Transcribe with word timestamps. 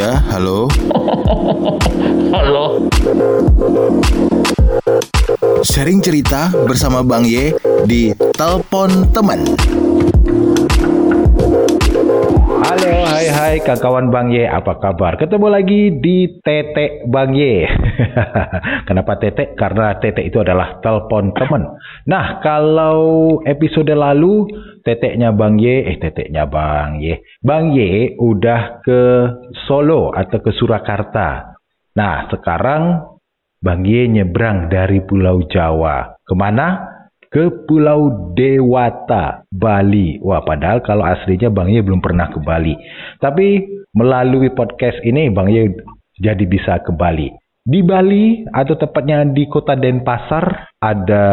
Ya, 0.00 0.16
halo. 0.32 0.64
Halo. 2.32 2.88
Sharing 5.60 6.00
cerita 6.00 6.48
bersama 6.64 7.04
Bang 7.04 7.28
Ye 7.28 7.52
di 7.84 8.16
Telepon 8.32 9.12
Teman. 9.12 9.44
Hai 13.50 13.58
kawan 13.66 14.14
Bang 14.14 14.30
Ye, 14.30 14.46
apa 14.46 14.78
kabar? 14.78 15.18
Ketemu 15.18 15.50
lagi 15.50 15.90
di 15.98 16.38
Tete 16.38 17.02
Bang 17.10 17.34
Ye. 17.34 17.66
Kenapa 18.86 19.18
Tete? 19.18 19.58
Karena 19.58 19.98
Tete 19.98 20.22
itu 20.22 20.38
adalah 20.38 20.78
telepon 20.78 21.34
teman. 21.34 21.66
Nah, 22.06 22.38
kalau 22.46 23.42
episode 23.42 23.90
lalu 23.90 24.46
Teteknya 24.86 25.34
Bang 25.34 25.58
Ye, 25.58 25.82
eh 25.82 25.98
Teteknya 25.98 26.46
Bang 26.46 27.02
Ye. 27.02 27.26
Bang 27.42 27.74
Ye 27.74 28.14
udah 28.22 28.86
ke 28.86 29.02
Solo 29.66 30.14
atau 30.14 30.38
ke 30.38 30.54
Surakarta. 30.54 31.58
Nah, 31.98 32.30
sekarang 32.30 33.02
Bang 33.58 33.82
Ye 33.82 34.06
nyebrang 34.14 34.70
dari 34.70 35.02
Pulau 35.02 35.42
Jawa. 35.50 36.22
Ke 36.22 36.38
mana? 36.38 36.86
Ke 37.30 37.64
Pulau 37.64 38.34
Dewata, 38.34 39.46
Bali. 39.48 40.18
Wah, 40.18 40.42
padahal 40.42 40.82
kalau 40.82 41.06
aslinya 41.06 41.48
Bang 41.48 41.70
Ye 41.70 41.78
belum 41.80 42.02
pernah 42.02 42.26
ke 42.26 42.42
Bali. 42.42 42.74
Tapi 43.22 43.62
melalui 43.94 44.50
podcast 44.50 44.98
ini 45.06 45.30
Bang 45.30 45.46
Ye 45.46 45.70
jadi 46.18 46.44
bisa 46.44 46.82
ke 46.82 46.90
Bali. 46.90 47.30
Di 47.62 47.86
Bali 47.86 48.42
atau 48.50 48.74
tepatnya 48.74 49.22
di 49.30 49.46
kota 49.46 49.78
Denpasar 49.78 50.74
ada 50.82 51.26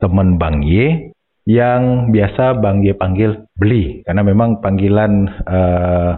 teman 0.00 0.40
Bang 0.40 0.64
Ye 0.64 1.12
yang 1.44 2.08
biasa 2.08 2.56
Bang 2.56 2.80
Ye 2.80 2.96
panggil 2.96 3.44
Beli 3.52 4.00
karena 4.08 4.24
memang 4.24 4.64
panggilan 4.64 5.28
uh, 5.44 6.12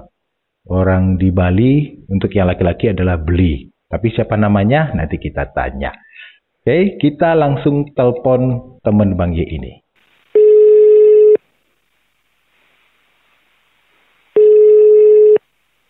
orang 0.71 1.19
di 1.19 1.35
Bali 1.35 2.07
untuk 2.07 2.31
yang 2.31 2.47
laki-laki 2.47 2.95
adalah 2.95 3.19
Beli. 3.19 3.67
Tapi 3.91 4.09
siapa 4.15 4.39
namanya 4.39 4.95
nanti 4.95 5.19
kita 5.19 5.51
tanya. 5.51 5.91
Oke, 6.63 6.95
kita 7.03 7.35
langsung 7.35 7.91
telepon 7.91 8.79
teman 8.87 9.19
Bang 9.19 9.35
Ye 9.35 9.43
ini. 9.43 9.83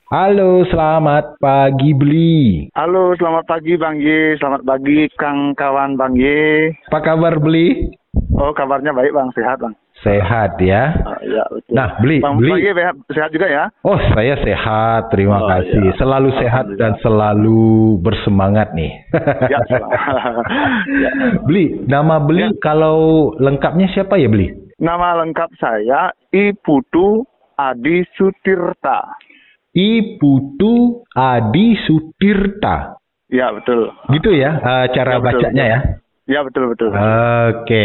Halo, 0.08 0.64
selamat 0.72 1.36
pagi 1.44 1.92
Beli. 1.92 2.72
Halo, 2.72 3.12
selamat 3.20 3.44
pagi 3.44 3.76
Bang 3.76 4.00
Ye. 4.00 4.40
Selamat 4.40 4.64
pagi 4.64 5.12
Kang 5.20 5.52
kawan 5.52 6.00
Bang 6.00 6.16
Ye. 6.16 6.72
Apa 6.88 7.04
kabar 7.04 7.36
Beli? 7.36 7.92
Oh, 8.32 8.56
kabarnya 8.56 8.96
baik 8.96 9.12
Bang, 9.12 9.28
sehat 9.36 9.60
Bang. 9.60 9.76
Sehat 10.02 10.58
ya. 10.58 10.98
Uh, 10.98 11.14
ya 11.22 11.44
betul. 11.46 11.72
Nah, 11.72 11.88
beli, 11.96 12.18
Bang, 12.18 12.34
beli. 12.36 12.50
Bang 12.50 12.58
Ye 12.58 12.72
sehat 13.08 13.30
juga 13.30 13.46
ya? 13.46 13.64
Oh, 13.80 13.94
saya 14.12 14.34
sehat. 14.36 15.14
Terima 15.14 15.38
Oh, 15.38 15.46
kasih. 15.46 15.78
ya. 15.78 15.94
Selalu 15.94 16.28
sehat 16.36 16.66
dan 16.74 16.98
selalu 16.98 17.62
bersemangat 18.02 18.74
nih. 18.74 18.90
ya, 19.46 19.58
ya. 19.70 21.10
Beli, 21.46 21.86
nama 21.86 22.18
Beli 22.18 22.42
Ya. 22.42 22.50
kalau 22.58 23.30
lengkapnya 23.38 23.86
siapa 23.88 24.18
ya 24.18 24.26
Beli? 24.26 24.50
Nama 24.82 25.22
lengkap 25.22 25.54
saya 25.54 26.10
I 26.34 26.50
Putu 26.58 27.22
Adi 27.54 28.02
Sutirta. 28.18 29.14
I 29.72 30.18
Putu 30.18 31.06
Adi 31.14 31.78
Sutirta. 31.78 32.98
Ya, 33.30 33.48
betul. 33.48 33.88
Gitu 34.10 34.34
ya 34.34 34.58
eh, 34.58 34.86
cara 34.92 35.16
Ya, 35.16 35.18
betul, 35.22 35.40
bacanya 35.46 35.64
ya. 35.64 35.78
Ya, 36.30 36.46
betul 36.46 36.70
betul. 36.70 36.94
Oke. 36.94 37.84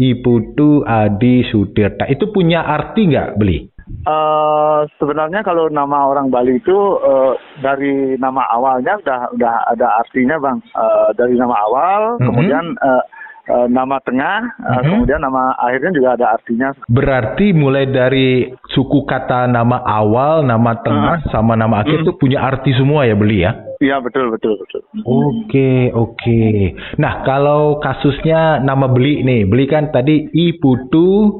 I 0.00 0.10
Putu 0.24 0.82
Adi 0.82 1.44
Sutirta. 1.44 2.08
Itu 2.08 2.32
punya 2.32 2.64
arti 2.64 3.04
nggak 3.04 3.36
Beli? 3.36 3.68
Eh, 3.88 4.80
sebenarnya 4.96 5.40
kalau 5.40 5.68
nama 5.68 6.08
orang 6.08 6.28
Bali 6.28 6.60
itu 6.60 6.76
eh, 7.00 7.32
dari 7.60 8.16
nama 8.16 8.44
awalnya 8.48 9.00
udah 9.00 9.20
udah 9.32 9.54
ada 9.68 10.00
artinya 10.00 10.36
bang. 10.36 10.58
Eh, 10.64 11.08
dari 11.16 11.36
nama 11.36 11.56
awal, 11.68 12.00
Mhm. 12.16 12.24
kemudian 12.24 12.64
eh, 12.78 13.02
eh, 13.48 13.66
nama 13.68 13.96
tengah, 14.00 14.38
eh, 14.44 14.80
Mhm. 14.80 14.88
kemudian 14.92 15.20
nama 15.24 15.56
akhirnya 15.56 15.92
juga 15.92 16.08
ada 16.20 16.26
artinya. 16.36 16.68
Berarti 16.88 17.52
mulai 17.52 17.88
dari 17.88 18.48
suku 18.72 19.04
kata 19.04 19.48
nama 19.48 19.80
awal, 19.80 20.44
nama 20.44 20.72
tengah, 20.80 21.24
sama 21.32 21.56
nama 21.56 21.80
akhir 21.80 22.00
Hmm. 22.00 22.04
itu 22.04 22.12
punya 22.16 22.44
arti 22.44 22.72
semua 22.76 23.08
ya 23.08 23.16
Beli 23.16 23.44
ya? 23.44 23.56
Iya 23.78 24.02
betul 24.02 24.34
betul 24.34 24.58
betul. 24.58 24.82
Oke, 25.06 25.94
oke. 25.94 26.74
Nah, 26.98 27.22
kalau 27.22 27.78
kasusnya 27.78 28.58
nama 28.58 28.90
beli 28.90 29.22
nih, 29.22 29.46
beli 29.46 29.70
kan 29.70 29.94
tadi 29.94 30.26
I 30.34 30.58
Putu 30.58 31.30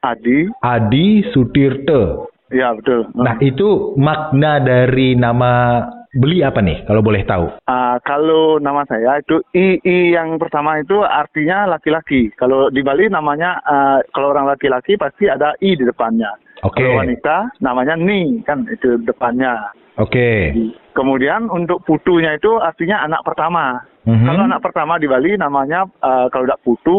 Adi, 0.00 0.48
Adi 0.64 1.20
Sutirte. 1.30 2.32
iya 2.48 2.72
betul. 2.72 3.12
Nah, 3.12 3.36
itu 3.44 3.92
makna 4.00 4.60
dari 4.60 5.12
nama 5.14 5.84
beli 6.16 6.44
apa 6.44 6.60
nih, 6.60 6.84
kalau 6.84 7.04
boleh 7.04 7.24
tahu? 7.28 7.48
Ah, 7.68 7.96
kalau 8.04 8.56
nama 8.60 8.84
saya 8.88 9.20
itu 9.20 9.40
I, 9.52 9.80
I 9.84 9.96
yang 10.16 10.36
pertama 10.36 10.80
itu 10.80 11.00
artinya 11.00 11.68
laki-laki. 11.68 12.32
Kalau 12.36 12.68
di 12.68 12.80
Bali 12.80 13.08
namanya 13.08 13.60
ah, 13.64 14.00
kalau 14.16 14.32
orang 14.32 14.48
laki-laki 14.48 14.96
pasti 14.96 15.28
ada 15.28 15.56
I 15.60 15.76
di 15.76 15.84
depannya. 15.84 16.32
Oke. 16.64 16.80
Kalau 16.80 17.00
wanita 17.04 17.36
namanya 17.60 18.00
Ni 18.00 18.40
kan 18.44 18.64
itu 18.68 19.00
depannya. 19.04 19.72
Oke. 20.00 20.52
Kemudian 20.92 21.48
untuk 21.48 21.80
putunya 21.88 22.36
itu 22.36 22.60
artinya 22.60 23.04
anak 23.08 23.24
pertama. 23.24 23.80
Mhm. 24.04 24.24
Kalau 24.28 24.42
anak 24.44 24.60
pertama 24.60 25.00
di 25.00 25.08
Bali 25.08 25.36
namanya 25.40 25.88
ah, 26.04 26.28
kalau 26.28 26.44
tidak 26.44 26.62
putu, 26.64 26.98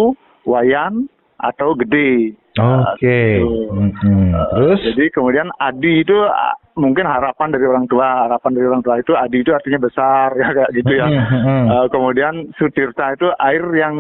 wayan 0.50 1.06
atau 1.38 1.74
gede. 1.76 2.38
Oke. 2.54 3.42
gitu. 3.42 3.74
Mhm. 3.74 4.30
Terus? 4.54 4.80
Jadi 4.94 5.10
kemudian 5.10 5.50
adi 5.58 6.06
itu 6.06 6.14
ah, 6.14 6.54
mungkin 6.78 7.10
harapan 7.10 7.50
dari 7.50 7.66
orang 7.66 7.90
tua. 7.90 8.30
Harapan 8.30 8.54
dari 8.54 8.66
orang 8.70 8.86
tua 8.86 9.02
itu 9.02 9.18
adi 9.18 9.42
itu 9.42 9.50
artinya 9.50 9.82
besar 9.82 10.30
ya 10.42 10.54
kayak 10.54 10.72
gitu 10.78 10.94
ya. 10.94 11.08
Mhm. 11.10 11.66
Eh, 11.66 11.86
kemudian 11.90 12.34
Sutirta 12.54 13.18
itu 13.18 13.26
air 13.42 13.66
yang 13.74 13.96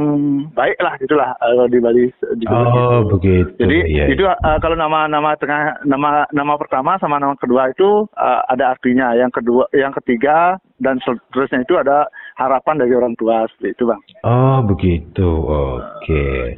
baik 0.54 0.78
lah 0.86 0.94
gitulah 1.02 1.34
eh, 1.34 1.50
kalau 1.50 1.66
di 1.66 1.80
Bali 1.82 2.14
disebut 2.38 2.54
Oh, 2.54 2.70
gitu. 2.70 3.10
begitu. 3.18 3.58
Jadi 3.58 3.78
Iya, 3.90 4.06
itu 4.14 4.22
eh, 4.22 4.58
kalau 4.62 4.78
nama 4.78 5.10
nama 5.10 5.34
tengah 5.34 5.82
nama 5.90 6.30
nama 6.30 6.54
pertama 6.54 7.02
sama 7.02 7.18
nama 7.18 7.34
kedua 7.34 7.74
itu 7.74 8.06
eh, 8.14 8.42
ada 8.54 8.78
artinya. 8.78 9.18
Yang 9.18 9.42
kedua, 9.42 9.66
yang 9.74 9.98
ketiga 9.98 10.62
dan 10.78 11.02
seterusnya 11.02 11.66
itu 11.66 11.74
ada 11.82 12.06
harapan 12.36 12.76
dari 12.82 12.94
orang 12.94 13.14
tua 13.14 13.46
seperti 13.48 13.74
itu 13.74 13.84
bang. 13.86 14.02
Oh, 14.24 14.60
begitu. 14.66 15.30
Oke. 15.44 16.58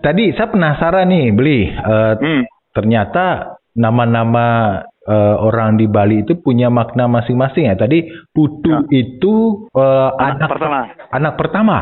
Tadi 0.00 0.34
saya 0.34 0.48
penasaran 0.48 1.06
nih, 1.08 1.24
beli. 1.30 1.60
Eh, 1.68 2.12
Hmm. 2.18 2.42
ternyata 2.72 3.56
nama-nama 3.72 4.46
eh, 5.02 5.36
orang 5.42 5.82
di 5.82 5.90
Bali 5.90 6.22
itu 6.22 6.38
punya 6.38 6.70
makna 6.70 7.10
masing-masing 7.10 7.66
ya. 7.66 7.74
Tadi 7.74 8.06
Putu 8.30 8.86
itu 8.88 9.66
eh, 9.74 10.10
Anak 10.14 10.38
anak 10.38 10.50
pertama. 10.54 10.78
anak 11.10 11.34
pertama. 11.34 11.76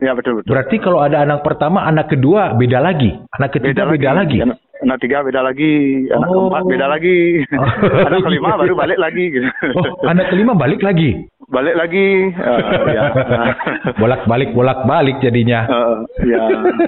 Ya 0.00 0.16
betul 0.16 0.40
betul. 0.40 0.50
Berarti 0.50 0.76
kalau 0.80 0.98
ada 0.98 1.20
anak 1.22 1.44
pertama, 1.44 1.84
anak 1.84 2.10
kedua 2.10 2.56
beda 2.56 2.80
lagi. 2.80 3.12
Anak 3.38 3.54
ketiga 3.54 3.86
beda, 3.86 4.10
lagi. 4.16 4.40
Anak, 4.40 4.58
anak 4.82 4.98
tiga 4.98 5.22
beda 5.22 5.40
lagi, 5.40 5.72
anak 6.08 6.26
Oh. 6.26 6.46
keempat 6.46 6.62
beda 6.66 6.86
lagi, 6.88 7.16
Oh, 7.50 7.66
anak 8.08 8.20
kelima 8.22 8.50
baru 8.56 8.74
balik 8.74 8.98
lagi 8.98 9.24
gitu. 9.30 9.48
Oh, 9.72 9.86
anak 10.04 10.26
kelima 10.28 10.52
balik 10.52 10.80
lagi. 10.80 11.10
balik 11.48 11.76
lagi. 11.76 12.32
eh, 12.32 12.58
ya. 12.96 13.04
Bolak-balik 13.94 14.50
bolak-balik 14.52 15.20
jadinya. 15.20 15.64
Eh, 15.64 15.96
ya. 16.26 16.40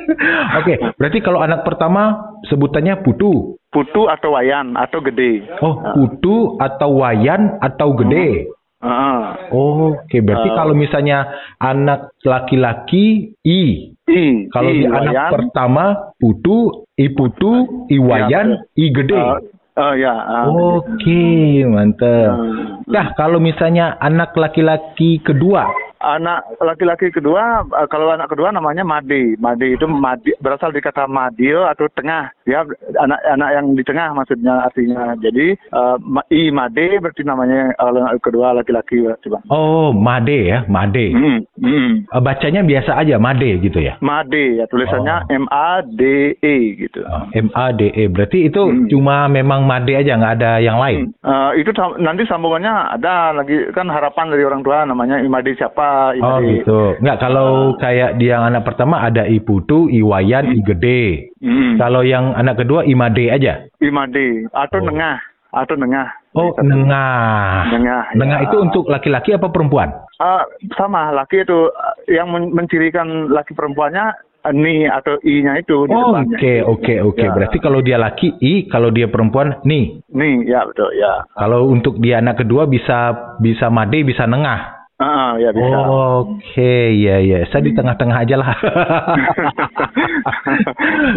Oke, 0.59 0.75
berarti 0.97 1.19
kalau 1.21 1.39
anak 1.39 1.63
pertama 1.63 2.17
sebutannya 2.45 2.97
Putu. 3.01 3.61
Putu 3.69 4.07
atau 4.07 4.33
wayan 4.33 4.73
atau 4.75 5.03
gede. 5.03 5.45
Oh, 5.59 5.83
Putu 5.93 6.57
atau 6.57 6.97
Wayan 6.97 7.59
atau 7.59 7.93
Gede. 7.97 8.47
Heeh. 8.85 9.21
Oh, 9.49 9.97
Oke, 9.97 10.21
berarti 10.21 10.49
Uh, 10.53 10.57
kalau 10.61 10.75
misalnya 10.77 11.25
anak 11.57 12.13
laki-laki 12.21 13.33
I, 13.41 13.91
I. 14.05 14.53
kalau 14.53 14.69
I, 14.69 14.77
di 14.77 14.85
anak 14.85 15.15
wayan. 15.17 15.31
pertama 15.33 15.85
putu, 16.21 16.85
i 17.01 17.09
putu, 17.09 17.53
i 17.89 17.97
wayan, 17.97 18.61
i 18.77 18.93
gede. 18.93 19.17
Eh, 19.17 19.81
oh 19.81 19.93
ya. 19.97 20.13
ah, 20.13 20.45
Oke, 20.53 21.65
mantap. 21.65 22.29
Hmm. 22.37 22.85
Nah, 22.85 23.17
kalau 23.17 23.41
misalnya 23.41 23.97
anak 24.05 24.37
laki-laki 24.37 25.25
kedua, 25.25 25.65
Anak 26.05 26.61
laki-laki 26.61 27.09
kedua, 27.09 27.65
eh, 27.65 27.89
kalau 27.89 28.13
anak 28.13 28.29
kedua 28.29 28.53
namanya 28.53 28.85
Made. 28.85 29.41
Made 29.41 29.65
itu 29.65 29.87
madi, 29.87 30.37
berasal 30.37 30.69
dari 30.69 30.81
kata 30.81 31.09
Madio 31.09 31.65
atau 31.65 31.89
tengah. 31.91 32.29
Ya, 32.45 32.61
anak-anak 32.95 33.51
yang 33.51 33.67
di 33.73 33.81
tengah 33.81 34.13
maksudnya 34.13 34.69
artinya. 34.69 35.17
Jadi 35.17 35.57
eh, 35.57 35.97
ma- 35.99 36.29
I 36.29 36.53
Made 36.53 37.01
berarti 37.01 37.25
namanya 37.25 37.73
kalau 37.75 38.05
anak 38.05 38.21
kedua 38.21 38.53
laki-laki 38.53 39.01
berarti 39.01 39.33
bang. 39.33 39.45
oh 39.49 39.91
Made 39.91 40.37
ya, 40.45 40.69
Made. 40.69 41.07
Hmm, 41.11 41.41
hmm. 41.57 41.91
Eh, 42.13 42.21
Bacanya 42.21 42.61
biasa 42.61 42.91
aja 42.95 43.17
Made 43.17 43.61
gitu 43.61 43.81
ya. 43.81 43.97
Made 43.99 44.61
ya 44.61 44.69
tulisannya 44.69 45.17
Oh. 45.25 45.33
M 45.33 45.47
A 45.49 45.81
D 45.81 46.03
E 46.37 46.55
gitu. 46.77 47.01
Oh, 47.01 47.25
M 47.33 47.49
A 47.55 47.71
D 47.71 47.89
E. 47.89 48.05
Berarti 48.07 48.45
itu 48.45 48.61
Hmm. 48.61 48.91
cuma 48.91 49.25
memang 49.27 49.65
Made 49.65 49.95
aja, 49.95 50.19
nggak 50.19 50.35
ada 50.37 50.53
yang 50.59 50.77
lain. 50.77 51.15
Eh, 51.17 51.51
itu 51.63 51.73
sam- 51.73 51.97
nanti 51.97 52.27
sambungannya 52.27 52.93
ada 52.93 53.33
lagi 53.33 53.71
kan 53.71 53.87
harapan 53.87 54.29
dari 54.29 54.43
orang 54.43 54.61
tua 54.61 54.83
namanya 54.85 55.23
Imade 55.23 55.55
siapa 55.55 55.87
Oh 56.15 56.39
Imade. 56.39 56.47
gitu. 56.55 56.81
Nggak 56.99 57.19
kalau 57.19 57.49
kayak 57.77 58.17
di 58.17 58.27
yang 58.27 58.43
anak 58.43 58.63
pertama 58.63 59.01
ada 59.01 59.25
I 59.25 59.39
putu, 59.39 59.87
I 59.89 60.01
wayan, 60.01 60.51
I 60.51 60.61
gede. 60.61 61.31
Hmm. 61.39 61.77
Kalau 61.77 62.01
yang 62.01 62.33
anak 62.33 62.59
kedua 62.59 62.83
I 62.83 62.93
made 62.93 63.27
aja. 63.27 63.67
Imade 63.79 64.47
atau 64.51 64.79
Oh. 64.79 64.85
nengah 64.85 65.19
atau 65.51 65.75
nengah 65.75 66.09
Oh, 66.35 66.51
Satu. 66.51 66.67
nengah. 66.67 67.71
Nengah. 67.71 68.03
Nengah 68.13 68.39
ya. 68.41 68.45
itu 68.45 68.57
untuk 68.59 68.91
laki-laki 68.91 69.31
apa 69.33 69.49
perempuan? 69.49 69.87
Ah, 70.17 70.43
sama 70.75 71.15
laki 71.15 71.41
itu 71.41 71.71
ah, 71.71 71.95
yang 72.07 72.27
men- 72.27 72.51
mencirikan 72.51 73.31
laki 73.31 73.55
perempuannya 73.55 74.11
ah, 74.43 74.51
ni 74.51 74.83
atau 74.83 75.15
i-nya 75.23 75.55
itu 75.57 75.87
di 75.87 75.95
Oh. 75.95 76.11
Oke, 76.11 76.59
oke, 76.59 76.95
oke. 77.01 77.23
Ya. 77.23 77.31
Berarti 77.31 77.63
kalau 77.63 77.79
dia 77.81 77.95
laki 77.97 78.35
i, 78.37 78.67
kalau 78.67 78.91
dia 78.91 79.07
perempuan 79.07 79.63
ni. 79.63 80.03
Nih, 80.11 80.43
ya 80.45 80.67
betul, 80.67 80.91
ya. 80.93 81.23
Kalau 81.33 81.71
untuk 81.71 82.03
dia 82.03 82.19
anak 82.19 82.43
kedua 82.43 82.67
bisa 82.67 83.15
bisa 83.39 83.71
made, 83.71 84.03
bisa 84.03 84.27
nengah. 84.27 84.84
Ah, 84.95 85.35
ya 85.43 85.51
bisa. 85.51 85.79
Oke, 86.23 86.95
ya 87.03 87.19
ya. 87.19 87.43
Saya 87.51 87.67
di 87.67 87.75
tengah-tengah 87.75 88.15
aja 88.15 88.39
lah. 88.39 88.55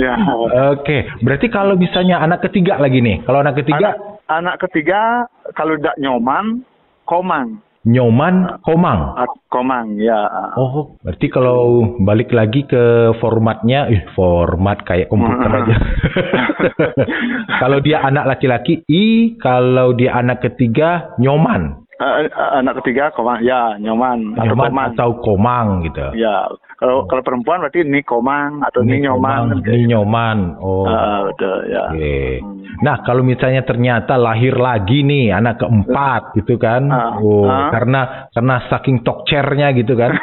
ya. 0.03 0.18
Oke, 0.74 1.06
berarti 1.21 1.45
kalau 1.53 1.77
misalnya 1.77 2.18
anak 2.18 2.41
ketiga 2.50 2.81
lagi 2.81 3.06
nih. 3.06 3.21
Kalau 3.21 3.45
anak 3.45 3.62
ketiga 3.62 3.94
Anak, 3.94 3.97
anak 4.33 4.56
ketiga 4.65 5.29
kalau 5.53 5.77
tidak 5.77 5.94
nyoman, 6.01 6.65
komang. 7.06 7.62
nyoman 7.88 8.59
komang. 8.65 9.13
Ah, 9.13 9.29
komang, 9.47 9.95
ya. 10.01 10.25
Oh, 10.57 10.97
berarti 11.06 11.30
kalau 11.30 11.85
balik 12.01 12.33
lagi 12.33 12.65
ke 12.65 13.13
formatnya, 13.21 13.94
ih, 13.94 14.03
format 14.18 14.81
kayak 14.89 15.07
komputer 15.07 15.53
aja. 15.53 15.75
kalau 17.62 17.77
dia 17.80 18.01
anak 18.01 18.25
laki-laki 18.25 18.81
i, 18.89 19.38
kalau 19.38 19.94
dia 19.94 20.18
anak 20.18 20.41
ketiga 20.41 21.13
nyoman. 21.21 21.87
Ah, 21.97 22.61
anak 22.61 22.85
ketiga 22.85 23.09
komang, 23.09 23.41
ya 23.41 23.73
nyoman, 23.81 24.38
atau 24.38 24.53
nyoman 24.53 24.69
komang. 24.69 24.88
atau 24.94 25.09
komang 25.17 25.67
gitu. 25.81 26.05
Ya, 26.13 26.45
kalau 26.77 27.09
kalau 27.09 27.25
perempuan 27.25 27.57
berarti 27.57 27.81
ni 27.89 28.05
komang 28.05 28.61
atau 28.61 28.85
ni, 28.85 29.01
nyoman. 29.01 29.65
Ni 29.65 29.89
nyoman. 29.89 30.61
Oh. 30.61 30.85
Ah, 30.85 31.25
betul, 31.25 31.57
ya. 31.73 31.89
Oke. 31.89 32.38
Nah, 32.85 33.01
kalau 33.01 33.25
misalnya 33.25 33.65
ternyata 33.65 34.13
lahir 34.13 34.53
lagi 34.53 35.01
nih 35.01 35.33
anak 35.33 35.57
keempat 35.57 36.38
gitu 36.38 36.61
kan. 36.61 36.85
Ah, 36.94 37.17
oh, 37.17 37.49
ah. 37.49 37.73
karena 37.73 38.29
karena 38.29 38.55
saking 38.69 39.01
tokcernya 39.01 39.73
gitu 39.73 39.97
kan. 39.97 40.13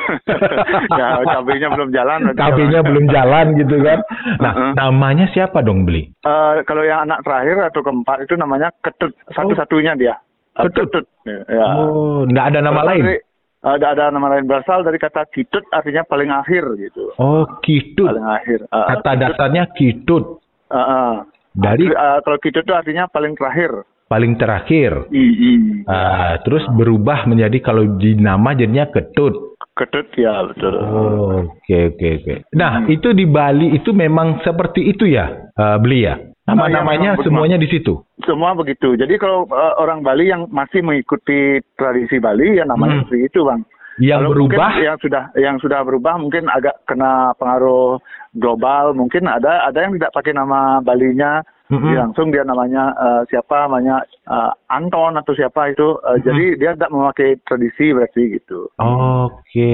ya, 1.00 1.26
KB-nya 1.26 1.74
belum 1.74 1.90
jalan. 1.90 2.38
KB-nya 2.38 2.80
ya. 2.80 2.86
belum 2.86 3.04
jalan 3.10 3.46
gitu 3.58 3.76
kan. 3.82 3.98
Nah, 4.38 4.52
Uh-uh. 4.54 4.72
namanya 4.78 5.26
siapa 5.34 5.58
dong 5.66 5.82
beli? 5.82 6.06
Eh, 6.06 6.54
kalau 6.70 6.86
yang 6.86 7.02
anak 7.02 7.26
terakhir 7.26 7.66
atau 7.66 7.82
keempat 7.82 8.30
itu 8.30 8.38
namanya 8.38 8.70
ketut 8.78 9.10
satu-satunya 9.34 9.98
dia. 9.98 10.14
Eh, 10.54 10.62
Ketut. 10.64 11.04
Ya. 11.24 11.64
Oh, 11.82 12.22
enggak 12.22 12.54
ada 12.54 12.58
nama 12.60 12.78
Berasal 12.78 12.90
lain. 12.90 13.04
dari- 13.04 13.22
ada 13.64 13.86
ada 13.90 14.04
nama 14.08 14.26
lain 14.28 14.44
berasal 14.44 14.78
dari 14.80 14.98
kata 14.98 15.24
kitut 15.26 15.64
artinya 15.70 16.04
paling 16.04 16.28
akhir 16.28 16.62
gitu. 16.76 17.10
Oh, 17.16 17.42
kitut. 17.58 18.06
Paling 18.06 18.28
akhir. 18.30 18.58
Eh, 18.62 18.86
Kata 18.92 19.00
kitut, 19.08 19.22
dasarnya 19.24 19.64
kitut. 19.72 20.24
eh, 20.68 20.76
eh. 20.76 21.14
Dari 21.54 21.86
Eh, 21.86 22.18
kalau 22.20 22.38
kitut 22.38 22.60
itu 22.60 22.72
artinya 22.72 23.06
paling 23.06 23.32
terakhir. 23.32 23.72
paling 24.04 24.36
terakhir. 24.36 25.08
I, 25.10 25.82
Ah, 25.84 26.36
terus 26.40 26.62
berubah 26.70 27.24
menjadi 27.24 27.56
kalau 27.58 27.96
di 27.96 28.14
nama 28.14 28.52
jadinya 28.52 28.86
ketut. 28.86 29.56
Ketut 29.74 30.06
ya 30.14 30.44
betul. 30.44 30.70
Oh, 30.76 31.34
oke 31.48 31.78
oke 31.90 32.08
oke. 32.20 32.34
Nah, 32.52 32.78
Hmm. 32.78 32.92
itu 32.92 33.10
di 33.10 33.24
Bali 33.24 33.74
itu 33.74 33.90
memang 33.90 34.38
seperti 34.40 34.86
itu 34.86 35.08
ya, 35.08 35.26
eh, 35.50 35.76
beli 35.78 36.04
ya. 36.04 36.14
Nama-namanya 36.44 37.16
Oh, 37.16 37.20
iya, 37.20 37.24
semuanya 37.24 37.56
di 37.56 37.68
situ. 37.72 38.04
Semua 38.28 38.52
begitu. 38.52 38.92
Jadi 39.00 39.16
kalau 39.16 39.48
eh, 39.48 39.74
orang 39.80 40.04
Bali 40.04 40.28
yang 40.28 40.44
masih 40.52 40.84
mengikuti 40.84 41.64
tradisi 41.74 42.20
Bali 42.20 42.60
ya 42.60 42.68
namanya 42.68 43.00
Hmm. 43.00 43.02
seperti 43.08 43.32
itu, 43.32 43.40
Bang. 43.48 43.64
Yang 43.96 44.20
Kalau 44.26 44.32
berubah 44.34 44.70
yang 44.82 44.98
sudah 44.98 45.24
yang 45.38 45.56
sudah 45.62 45.80
berubah 45.86 46.18
mungkin 46.18 46.50
agak 46.50 46.82
kena 46.82 47.30
pengaruh 47.38 48.02
global 48.34 48.90
mungkin 48.90 49.30
ada 49.30 49.62
ada 49.64 49.78
yang 49.86 49.94
tidak 49.94 50.10
pakai 50.10 50.34
nama 50.34 50.82
Balinya 50.82 51.46
Dia 51.72 52.04
langsung 52.04 52.28
dia 52.28 52.44
namanya 52.44 52.92
eh, 52.92 53.22
siapa 53.32 53.64
namanya 53.64 54.04
eh, 54.28 54.52
Anton 54.68 55.16
atau 55.16 55.32
siapa 55.32 55.72
itu 55.72 55.96
Eh, 56.04 56.18
jadi 56.20 56.44
dia 56.60 56.70
tidak 56.76 56.92
memakai 56.92 57.40
tradisi 57.40 57.96
berarti 57.96 58.36
gitu 58.36 58.68
Oke. 58.76 59.72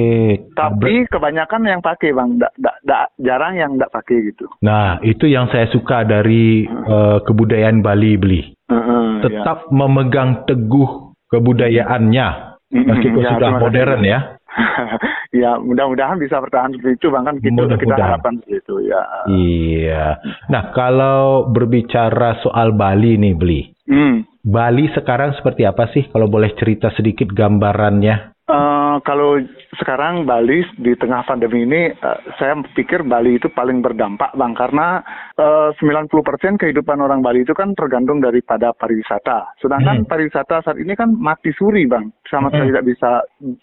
tapi 0.55 1.09
kebanyakan 1.11 1.67
yang 1.67 1.83
pakai 1.83 2.15
bang 2.15 2.39
da, 2.39 2.47
da, 2.55 2.73
da- 2.87 3.11
jarang 3.19 3.59
yang 3.59 3.75
tidak 3.75 3.91
pakai 3.91 4.31
gitu 4.31 4.47
Nah, 4.63 5.03
itu 5.03 5.27
yang 5.27 5.51
saya 5.51 5.67
suka 5.75 6.07
dari 6.07 6.63
eh, 6.71 7.19
kebudayaan 7.27 7.83
Bali 7.83 8.15
beli. 8.15 8.43
Heeh, 8.71 9.07
ya. 9.19 9.23
Tetap 9.27 9.75
memegang 9.75 10.47
teguh 10.47 11.11
kebudayaannya 11.31 12.29
meskipun 12.71 13.23
ya, 13.27 13.31
sudah 13.35 13.51
modern 13.59 14.03
ya. 14.07 14.21
ya 15.43 15.57
mudah-mudahan 15.57 16.19
bisa 16.19 16.43
bertahan 16.43 16.75
seperti 16.75 16.99
itu 16.99 17.09
bang 17.09 17.25
kan 17.25 17.37
kita 17.39 17.55
Mudah-mudahan. 17.55 18.03
harapkan 18.03 18.35
seperti 18.43 18.59
itu 18.59 18.75
ya 18.87 19.03
Iya. 19.31 20.07
Nah, 20.49 20.63
kalau 20.75 21.47
berbicara 21.47 22.41
soal 22.43 22.75
Bali 22.75 23.15
nih, 23.15 23.35
beli. 23.35 23.63
Hmm. 23.87 24.27
Bali 24.41 24.89
sekarang 24.91 25.37
seperti 25.37 25.69
apa 25.69 25.91
sih? 25.93 26.09
Kalau 26.09 26.27
boleh 26.27 26.51
cerita 26.57 26.91
sedikit 26.95 27.29
gambarannya. 27.31 28.40
Eh, 28.51 28.97
kalau 29.07 29.39
sekarang 29.79 30.27
Bali 30.27 30.67
di 30.75 30.93
tengah 30.99 31.23
pandemi 31.23 31.63
ini, 31.63 31.95
eh, 31.95 32.19
saya 32.37 32.59
pikir 32.75 33.07
Bali 33.07 33.39
itu 33.39 33.47
paling 33.47 33.79
berdampak, 33.79 34.35
Bang, 34.35 34.59
karena 34.59 35.03
eh, 35.41 35.71
90% 35.79 36.59
kehidupan 36.61 36.99
orang 37.01 37.23
Bali 37.23 37.47
itu 37.47 37.55
kan 37.55 37.73
tergantung 37.79 38.19
daripada 38.21 38.75
pariwisata. 38.75 39.57
Sedangkan 39.63 40.05
Hmm. 40.05 40.09
pariwisata 40.11 40.61
saat 40.61 40.77
ini 40.77 40.93
kan 40.99 41.15
mati 41.15 41.55
suri, 41.55 41.87
Bang, 41.87 42.13
sama 42.29 42.51
sekali 42.51 42.75
tidak 42.75 42.89
bisa 42.91 43.11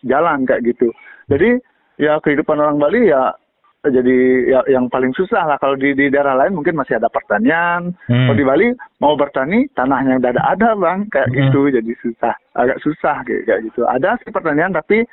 jalan 0.07 0.47
kayak 0.47 0.63
gitu. 0.65 0.89
Jadi 1.27 1.59
ya 2.01 2.17
kehidupan 2.23 2.57
orang 2.57 2.79
Bali 2.79 3.11
ya 3.11 3.35
jadi 3.89 4.17
ya, 4.45 4.59
yang 4.69 4.87
paling 4.87 5.11
susah 5.11 5.43
lah 5.43 5.57
kalau 5.57 5.75
di, 5.75 5.91
di 5.91 6.07
daerah 6.07 6.35
lain 6.35 6.53
mungkin 6.53 6.75
masih 6.75 6.97
ada 6.97 7.07
pertanian 7.07 7.91
Hmm. 8.05 8.27
kalau 8.27 8.37
di 8.37 8.45
Bali 8.45 8.67
mau 8.97 9.13
bertani 9.13 9.67
tanahnya 9.71 10.17
udah 10.17 10.31
ada 10.31 10.43
ada 10.47 10.69
bang 10.73 11.07
kayak 11.07 11.27
Hmm. 11.27 11.37
gitu 11.37 11.61
jadi 11.69 11.91
susah 11.99 12.33
agak 12.53 12.77
susah 12.79 13.15
kayak, 13.21 13.41
kayak 13.43 13.59
gitu 13.67 13.81
ada 13.83 14.15
sih 14.19 14.29
pertanian 14.29 14.71
tapi 14.71 15.03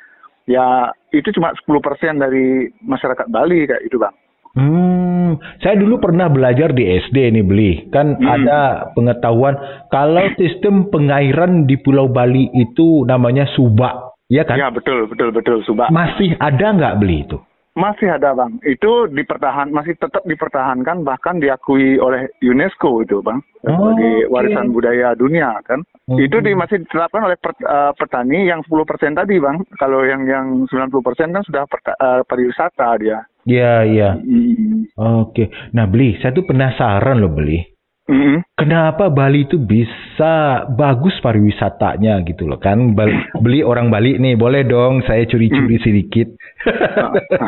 ya 0.45 0.87
itu 1.09 1.29
cuma 1.31 1.51
10% 1.57 2.17
dari 2.17 2.69
masyarakat 2.79 3.27
Bali 3.27 3.65
kayak 3.65 3.83
gitu 3.85 3.97
bang 3.97 4.15
Hmm, 4.55 5.35
saya 5.59 5.75
dulu 5.75 5.99
pernah 5.99 6.31
belajar 6.31 6.71
di 6.71 6.87
SD 6.87 7.27
nih 7.27 7.43
beli. 7.43 7.71
Kan 7.91 8.15
Hmm. 8.15 8.23
ada 8.23 8.87
pengetahuan 8.95 9.59
kalau 9.91 10.23
sistem 10.39 10.87
pengairan 10.87 11.67
di 11.67 11.75
Pulau 11.75 12.07
Bali 12.07 12.47
itu 12.55 13.03
namanya 13.03 13.43
subak, 13.51 14.15
ya 14.31 14.47
kan? 14.47 14.55
ya 14.55 14.71
betul 14.71 15.11
betul 15.11 15.35
betul 15.35 15.59
Subak 15.67 15.91
Masih 15.91 16.39
ada 16.39 16.71
nggak 16.71 17.03
beli 17.03 17.27
itu? 17.27 17.35
Masih 17.75 18.07
ada 18.07 18.31
bang 18.31 18.55
itu 18.63 19.11
dipertahan 19.11 19.67
masih 19.67 19.99
tetap 19.99 20.23
dipertahankan 20.23 21.03
bahkan 21.03 21.37
diakui 21.37 21.99
oleh 21.99 22.31
UNESCO 22.41 23.03
itu 23.03 23.19
bang 23.19 23.43
Oh, 23.65 23.73
sebagai 23.91 24.29
oke. 24.29 24.31
warisan 24.31 24.69
budaya 24.69 25.11
dunia 25.13 25.57
kan 25.61 25.81
Hmm. 26.05 26.21
itu 26.21 26.37
di, 26.37 26.53
masih 26.53 26.85
diterapkan 26.85 27.25
oleh 27.25 27.33
per- 27.35 27.57
eh, 27.57 27.91
petani 27.97 28.45
yang 28.45 28.61
10% 28.61 29.17
tadi 29.17 29.41
bang 29.41 29.57
kalau 29.75 30.05
yang 30.05 30.21
yang 30.23 30.69
90% 30.69 31.33
kan 31.33 31.41
sudah 31.41 31.65
perta- 31.65 31.97
eh, 31.97 32.21
pariwisata 32.23 32.89
dia 32.97 33.19
Iya, 33.45 33.85
iya. 33.85 34.09
Mm. 34.17 34.89
Oke. 34.97 35.53
Nah, 35.69 35.85
beli, 35.85 36.17
saya 36.17 36.33
tuh 36.33 36.49
penasaran 36.49 37.21
loh 37.21 37.29
beli. 37.29 37.61
Mm-mm. 38.05 38.45
Kenapa 38.53 39.09
Bali 39.09 39.49
itu 39.49 39.57
bisa 39.57 40.61
bagus 40.69 41.17
pariwisatanya 41.19 42.21
gitu 42.23 42.45
loh 42.45 42.61
kan? 42.61 42.93
Bal- 42.93 43.09
beli 43.43 43.65
orang 43.65 43.89
Bali 43.89 44.21
nih, 44.21 44.37
boleh 44.37 44.61
dong 44.61 45.01
saya 45.03 45.25
curi-curi 45.25 45.77
sedikit. 45.81 46.27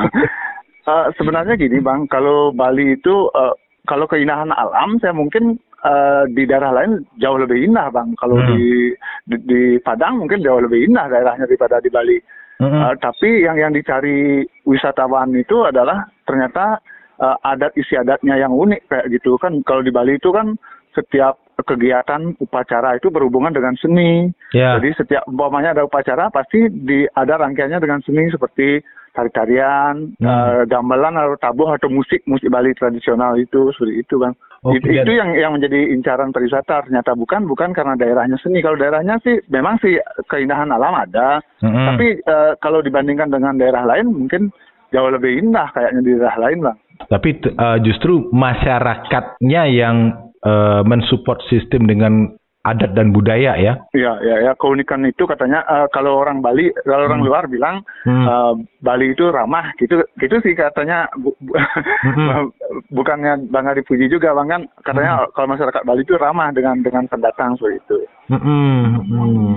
Eh, 0.87 1.07
sebenarnya 1.19 1.59
gini 1.59 1.83
bang, 1.83 2.07
kalau 2.07 2.55
Bali 2.55 2.95
itu 2.95 3.27
eh, 3.35 3.51
kalau 3.83 4.07
keindahan 4.07 4.55
alam, 4.55 4.95
saya 5.03 5.11
mungkin 5.11 5.59
eh, 5.83 6.23
di 6.31 6.47
daerah 6.47 6.71
lain 6.71 7.03
jauh 7.19 7.35
lebih 7.35 7.59
indah 7.67 7.91
bang. 7.91 8.15
Kalau 8.15 8.39
Hmm. 8.39 8.55
di, 8.55 8.95
di 9.27 9.35
di 9.43 9.61
Padang 9.83 10.23
mungkin 10.23 10.39
jauh 10.39 10.63
lebih 10.63 10.87
indah 10.87 11.11
daerahnya 11.11 11.43
daripada 11.43 11.83
di 11.83 11.91
Bali. 11.91 12.15
Mm-mm. 12.63 12.71
Eh, 12.87 12.95
tapi 13.03 13.43
yang 13.43 13.59
yang 13.59 13.75
dicari 13.75 14.47
wisatawan 14.63 15.35
itu 15.35 15.67
adalah 15.67 16.07
ternyata 16.23 16.79
eh, 17.21 17.37
adat 17.45 17.73
istiadatnya 17.77 18.37
yang 18.37 18.53
unik 18.53 18.89
kayak 18.89 19.09
gitu 19.13 19.37
kan. 19.37 19.61
Kalau 19.65 19.81
di 19.81 19.91
Bali 19.93 20.17
itu 20.17 20.29
kan 20.33 20.57
setiap 20.93 21.37
kegiatan 21.65 22.37
upacara 22.37 22.97
itu 22.97 23.09
berhubungan 23.09 23.53
dengan 23.53 23.73
seni. 23.77 24.29
Ya. 24.53 24.77
Jadi 24.77 24.93
setiap 24.97 25.25
umpamanya 25.25 25.73
ada 25.77 25.85
upacara 25.85 26.29
pasti 26.29 26.69
di 26.69 27.05
ada 27.17 27.37
rangkaiannya 27.37 27.81
dengan 27.81 28.01
seni 28.05 28.29
seperti 28.29 28.81
tari-tarian, 29.17 30.13
Hmm. 30.21 30.29
eh, 30.29 30.61
gamelan 30.69 31.17
atau 31.17 31.33
tabuh 31.41 31.73
atau 31.73 31.89
musik 31.89 32.21
musik 32.29 32.53
Bali 32.53 32.77
tradisional 32.77 33.33
itu 33.41 33.73
seperti 33.73 34.05
itu 34.05 34.15
bang. 34.21 34.33
Oke, 34.61 34.77
itu, 34.77 34.89
itu 34.89 35.11
yang 35.13 35.33
yang 35.33 35.53
menjadi 35.53 35.93
incaran 35.93 36.29
pariwisata 36.29 36.85
ternyata 36.85 37.17
bukan 37.17 37.49
bukan 37.49 37.73
karena 37.73 37.97
daerahnya 37.97 38.37
seni. 38.41 38.61
Kalau 38.61 38.77
daerahnya 38.77 39.17
sih 39.25 39.41
memang 39.49 39.81
sih 39.81 39.97
keindahan 40.29 40.69
alam 40.69 40.93
ada, 40.93 41.41
Mm-mm. 41.65 41.85
tapi 41.93 42.07
eh, 42.21 42.51
kalau 42.61 42.85
dibandingkan 42.85 43.33
dengan 43.33 43.57
daerah 43.57 43.85
lain 43.85 44.13
mungkin 44.13 44.53
jauh 44.93 45.09
lebih 45.09 45.41
indah 45.41 45.69
kayaknya 45.73 46.01
di 46.05 46.11
daerah 46.13 46.37
lain 46.37 46.59
bang. 46.61 46.77
Tapi 47.05 47.29
uh, 47.53 47.77
justru 47.85 48.25
masyarakatnya 48.33 49.63
yang 49.69 49.95
uh, 50.41 50.81
mensupport 50.81 51.37
sistem 51.47 51.85
dengan 51.85 52.33
adat 52.67 52.99
dan 52.99 53.15
budaya 53.15 53.55
ya. 53.55 53.79
Ya, 53.95 54.19
ya, 54.19 54.35
ya 54.43 54.51
keunikan 54.59 54.99
itu 55.07 55.23
katanya 55.23 55.63
uh, 55.63 55.87
kalau 55.87 56.19
orang 56.19 56.43
Bali, 56.43 56.67
kalau 56.83 57.07
orang 57.07 57.23
Hmm. 57.23 57.27
luar 57.31 57.43
bilang 57.47 57.79
Hmm. 58.03 58.27
uh, 58.27 58.53
Bali 58.83 59.15
itu 59.15 59.23
ramah, 59.31 59.71
gitu, 59.79 60.03
gitu 60.19 60.35
sih 60.43 60.51
katanya. 60.51 61.07
Bu, 61.15 61.31
bu- 61.39 61.55
Hmm. 62.03 62.51
Bukannya 62.97 63.47
bangga 63.47 63.79
dipuji 63.79 64.11
juga, 64.11 64.35
bang 64.35 64.47
kan 64.51 64.61
katanya 64.83 65.31
kalau 65.31 65.47
masyarakat 65.55 65.81
Bali 65.87 66.03
itu 66.03 66.19
ramah 66.19 66.51
dengan 66.51 66.83
dengan 66.83 67.07
pendatang 67.07 67.55
seperti 67.55 67.79
itu. 67.87 67.97
Mm-mm, 68.35 69.07
mm, 69.07 69.53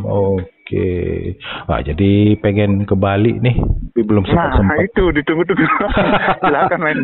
Oke. 0.70 1.34
Wah, 1.66 1.82
jadi 1.82 2.38
pengen 2.38 2.86
ke 2.86 2.94
Bali 2.94 3.42
nih, 3.42 3.58
tapi 3.90 4.06
belum 4.06 4.22
sempat 4.22 4.54
Nah, 4.54 4.54
sempat. 4.54 4.86
itu 4.86 5.02
ditunggu-tunggu. 5.18 5.66
Silakan 6.46 6.78
main. 6.78 6.98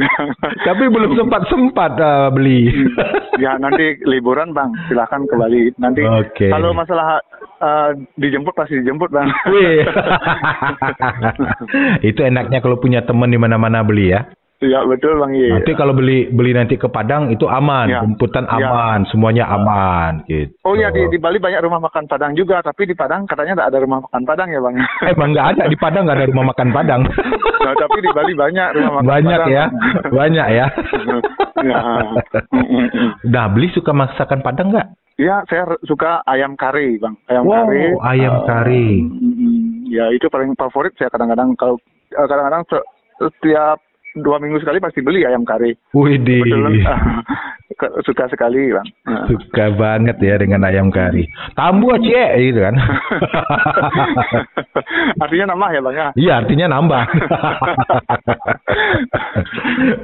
Tapi 0.62 0.84
belum 0.86 1.18
sempat 1.18 1.50
sempat 1.50 1.98
uh, 1.98 2.30
beli. 2.30 2.70
ya 3.42 3.58
nanti 3.58 3.98
liburan 4.06 4.54
bang, 4.54 4.70
silakan 4.86 5.26
ke 5.26 5.34
Bali. 5.34 5.74
Nanti 5.82 6.06
Oke. 6.06 6.46
kalau 6.46 6.70
masalah 6.70 7.18
uh, 7.58 7.90
dijemput 8.14 8.54
pasti 8.54 8.78
dijemput 8.78 9.10
bang. 9.10 9.34
Wih. 9.50 9.82
Itu 12.14 12.22
enaknya 12.22 12.62
kalau 12.62 12.78
punya 12.78 13.02
teman 13.02 13.34
di 13.34 13.38
mana-mana 13.42 13.82
beli 13.82 14.14
ya. 14.14 14.30
Ya 14.58 14.80
betul 14.82 15.16
bang 15.16 15.32
Ye. 15.32 15.52
Nanti 15.52 15.72
kalau 15.72 15.92
beli 15.92 16.26
beli 16.26 16.50
nanti 16.50 16.74
ke 16.74 16.88
Padang 16.88 17.28
itu 17.28 17.44
aman, 17.44 17.86
Ya. 17.86 18.00
jemputan 18.00 18.48
Ya. 18.48 18.56
aman, 18.56 19.04
semuanya 19.06 19.44
aman 19.46 20.24
gitu. 20.24 20.48
Oh 20.62 20.72
iya 20.72 20.88
di, 20.88 21.04
di 21.08 21.16
Bali 21.16 21.36
banyak 21.36 21.60
rumah 21.60 21.76
makan 21.78 22.08
Padang 22.08 22.32
juga, 22.32 22.60
tapi 22.60 22.84
di 22.84 22.96
Padang 22.96 23.24
katanya 23.24 23.52
tidak 23.54 23.68
ada 23.68 23.78
rumah 23.78 24.00
makan 24.00 24.22
Padang 24.24 24.48
ya 24.48 24.58
bang. 24.58 24.74
Emang 25.12 25.30
nggak 25.30 25.48
ada 25.52 25.64
di 25.66 25.76
Padang 25.76 26.02
nggak 26.04 26.16
ada 26.16 26.28
rumah 26.28 26.46
makan 26.50 26.68
Padang. 26.70 27.02
Nah, 27.56 27.74
tapi 27.74 27.98
di 27.98 28.10
Bali 28.14 28.30
banyak 28.30 28.68
rumah 28.74 28.92
makan 28.94 29.06
Banyak 29.10 29.40
Padang. 29.42 29.50
ya, 29.50 29.64
banyak 30.06 30.46
ya. 30.46 30.66
ya. 31.58 31.78
Mm, 32.46 32.62
mm, 32.62 32.86
mm. 32.86 33.10
Nah, 33.26 33.46
beli 33.48 33.68
suka 33.72 33.90
masakan 33.90 34.40
Padang 34.40 34.70
nggak? 34.70 34.86
Ya, 35.16 35.40
saya 35.46 35.64
suka 35.82 36.20
ayam 36.24 36.54
kari 36.54 36.94
bang, 36.96 37.16
ayam 37.26 37.42
Wow, 37.42 37.66
kari. 37.66 37.82
ayam 38.06 38.34
eh, 38.34 38.44
kari. 38.44 38.88
mm, 39.02 39.34
mm, 39.34 39.58
ya 39.88 40.04
itu 40.12 40.28
paling 40.28 40.52
favorit 40.54 40.92
saya 40.94 41.08
kadang-kadang 41.08 41.56
kalau 41.56 41.80
eh, 42.06 42.22
kadang-kadang 42.22 42.62
se- 42.68 42.86
setiap 43.18 43.80
dua 44.18 44.40
minggu 44.40 44.60
sekali 44.60 44.80
pasti 44.80 45.04
beli 45.04 45.24
ayam 45.24 45.44
kari. 45.44 45.76
Wih, 45.92 46.16
di 46.20 46.40
Betul 46.40 46.84
suka 47.76 48.24
sekali 48.32 48.72
bang. 48.72 48.88
Nah. 49.04 49.28
suka 49.28 49.68
banget 49.76 50.16
ya 50.24 50.40
dengan 50.40 50.64
ayam 50.64 50.88
kari. 50.88 51.28
Tambu 51.52 51.92
cie 52.00 52.48
gitu 52.48 52.64
kan. 52.64 52.74
Artinya 55.22 55.52
nambah 55.52 55.68
ya 55.76 55.80
bang 55.84 55.96
ya. 55.96 56.08
Iya, 56.16 56.32
artinya 56.40 56.66
nambah. 56.72 57.04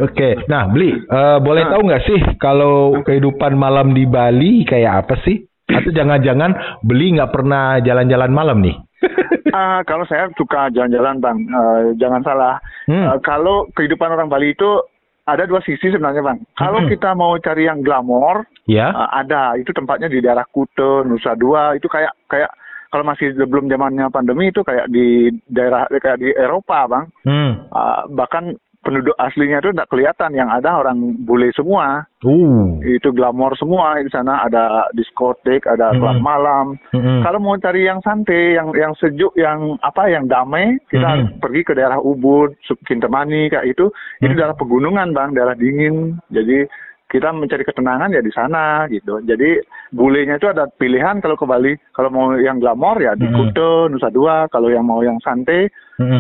Oke, 0.07 0.37
nah 0.49 0.69
beli, 0.69 0.93
eh, 0.93 1.39
boleh 1.41 1.65
tahu 1.69 1.83
nggak 1.89 2.05
sih 2.05 2.21
kalau 2.37 3.01
kehidupan 3.01 3.57
malam 3.57 3.97
di 3.97 4.05
Bali 4.05 4.69
kayak 4.69 5.07
apa 5.07 5.17
sih? 5.25 5.41
Atau 5.73 5.95
jangan-jangan 5.95 6.83
beli 6.85 7.17
nggak 7.17 7.33
pernah 7.33 7.81
jalan-jalan 7.81 8.33
malam 8.33 8.61
nih? 8.61 8.77
Ah, 9.53 9.85
kalau 9.85 10.05
saya 10.05 10.33
suka 10.33 10.71
jalan-jalan 10.71 11.19
bang, 11.19 11.39
Eh, 11.45 11.83
jangan 11.97 12.23
salah. 12.23 12.57
Hmm. 12.85 13.05
Eh, 13.07 13.19
kalau 13.21 13.69
kehidupan 13.71 14.09
orang 14.09 14.27
Bali 14.27 14.53
itu 14.53 14.81
ada 15.23 15.45
dua 15.45 15.61
sisi 15.61 15.87
sebenarnya 15.87 16.25
bang. 16.25 16.39
Kalau 16.55 16.81
Hmm. 16.81 16.89
kita 16.89 17.13
mau 17.13 17.37
cari 17.37 17.67
yang 17.67 17.81
glamor, 17.81 18.49
Ya, 18.65 18.89
eh, 18.89 19.09
ada. 19.15 19.55
Itu 19.55 19.71
tempatnya 19.71 20.07
di 20.07 20.19
daerah 20.19 20.47
Kute, 20.47 21.05
Nusa 21.05 21.35
Dua. 21.35 21.75
Itu 21.75 21.87
kayak 21.87 22.15
kayak 22.27 22.51
kalau 22.89 23.05
masih 23.05 23.33
belum 23.37 23.67
zamannya 23.67 24.09
pandemi 24.09 24.49
itu 24.49 24.61
kayak 24.61 24.87
di 24.87 25.29
daerah 25.47 25.85
kayak 25.89 26.19
di 26.19 26.29
Eropa 26.31 26.87
bang. 26.87 27.05
hmm. 27.23 27.53
Ah, 27.69 28.03
bahkan 28.09 28.57
penduduk 28.83 29.15
aslinya 29.17 29.63
itu 29.63 29.71
tidak 29.73 29.89
kelihatan. 29.89 30.35
Yang 30.35 30.51
ada 30.61 30.71
orang 30.83 30.99
bule 31.23 31.49
semua. 31.55 32.05
uh, 32.23 32.79
Itu 32.83 33.11
glamor 33.11 33.55
semua 33.59 33.99
di 33.99 34.11
sana. 34.11 34.47
Ada 34.47 34.91
diskotek, 34.95 35.67
ada 35.67 35.91
Hmm. 35.91 35.99
klub 35.99 36.19
malam. 36.23 36.67
Mm-mm. 36.95 37.23
Kalau 37.23 37.39
mau 37.43 37.59
cari 37.59 37.87
yang 37.87 37.99
santai, 38.03 38.55
yang 38.55 38.71
yang 38.75 38.95
sejuk, 38.99 39.35
yang 39.35 39.79
apa, 39.83 40.07
yang 40.07 40.31
damai, 40.31 40.79
kita 40.87 41.03
Mhm. 41.03 41.11
harus 41.11 41.29
pergi 41.43 41.61
ke 41.67 41.73
daerah 41.75 41.99
Ubud, 41.99 42.55
Kintamani 42.87 43.51
kayak 43.51 43.75
itu. 43.75 43.91
Itu 44.23 44.35
Mhm. 44.35 44.39
daerah 44.39 44.57
pegunungan 44.59 45.11
bang, 45.15 45.35
daerah 45.35 45.55
dingin. 45.59 46.19
Jadi 46.31 46.67
kita 47.13 47.29
mencari 47.29 47.61
ketenangan 47.69 48.17
ya 48.17 48.25
di 48.25 48.33
sana 48.33 48.89
gitu. 48.89 49.21
Jadi 49.21 49.61
bulenya 49.93 50.41
itu 50.41 50.49
ada 50.49 50.65
pilihan 50.65 51.21
kalau 51.21 51.37
ke 51.37 51.45
Bali. 51.45 51.77
Kalau 51.93 52.09
mau 52.09 52.33
yang 52.41 52.57
glamor 52.57 52.97
ya 52.97 53.13
di. 53.13 53.29
Kuta, 53.29 53.93
Nusa 53.93 54.09
Dua. 54.09 54.49
Kalau 54.49 54.73
yang 54.73 54.89
mau 54.89 55.05
yang 55.05 55.21
santai 55.21 55.69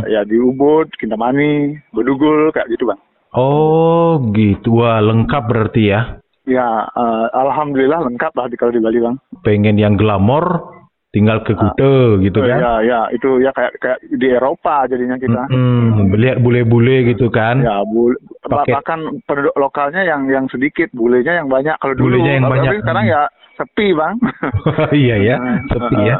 ya 0.05 0.21
di 0.29 0.37
Ubud, 0.37 0.93
Kintamani, 1.01 1.81
Bedugul 1.97 2.53
kayak 2.53 2.69
gitu 2.69 2.93
bang. 2.93 3.01
Oh, 3.33 4.21
gitu. 4.37 4.85
Wah, 4.85 5.01
lengkap 5.01 5.43
berarti 5.49 5.83
ya. 5.89 6.21
Ya, 6.45 6.85
eh, 6.85 7.27
alhamdulillah 7.33 8.05
lengkap 8.05 8.33
lah 8.35 8.47
di 8.51 8.57
kalau 8.61 8.75
di 8.75 8.83
Bali 8.83 9.01
bang. 9.01 9.17
Pengen 9.41 9.81
yang 9.81 9.97
glamor, 9.97 10.69
tinggal 11.13 11.45
ke 11.45 11.53
Kute 11.53 12.25
gitu 12.25 12.41
Eh, 12.41 12.49
kan? 12.49 12.59
Ya, 12.59 12.73
ya 12.81 13.01
itu 13.13 13.39
ya 13.39 13.53
kayak 13.53 13.77
kayak 13.79 13.99
di 14.09 14.29
Eropa 14.33 14.89
jadinya 14.89 15.21
kita. 15.21 15.45
Mm-mm. 15.47 16.09
Lihat 16.11 16.41
bule-bule 16.41 17.05
gitu 17.07 17.29
kan? 17.29 17.61
Ya, 17.61 17.85
bule, 17.85 18.17
bahkan 18.49 19.21
penduduk 19.29 19.53
lokalnya 19.55 20.03
yang 20.03 20.25
yang 20.27 20.49
sedikit, 20.49 20.89
bulenya 20.91 21.39
yang 21.39 21.53
banyak. 21.53 21.77
Kalau 21.79 21.93
dulu, 21.93 22.17
Bulenya 22.17 22.33
yang 22.41 22.49
banyak. 22.49 22.65
tapi 22.67 22.81
sekarang 22.81 23.05
ya 23.07 23.23
sepi 23.53 23.87
bang. 23.93 24.15
iya 25.05 25.17
ya, 25.21 25.37
sepi 25.73 26.01
ya. 26.01 26.17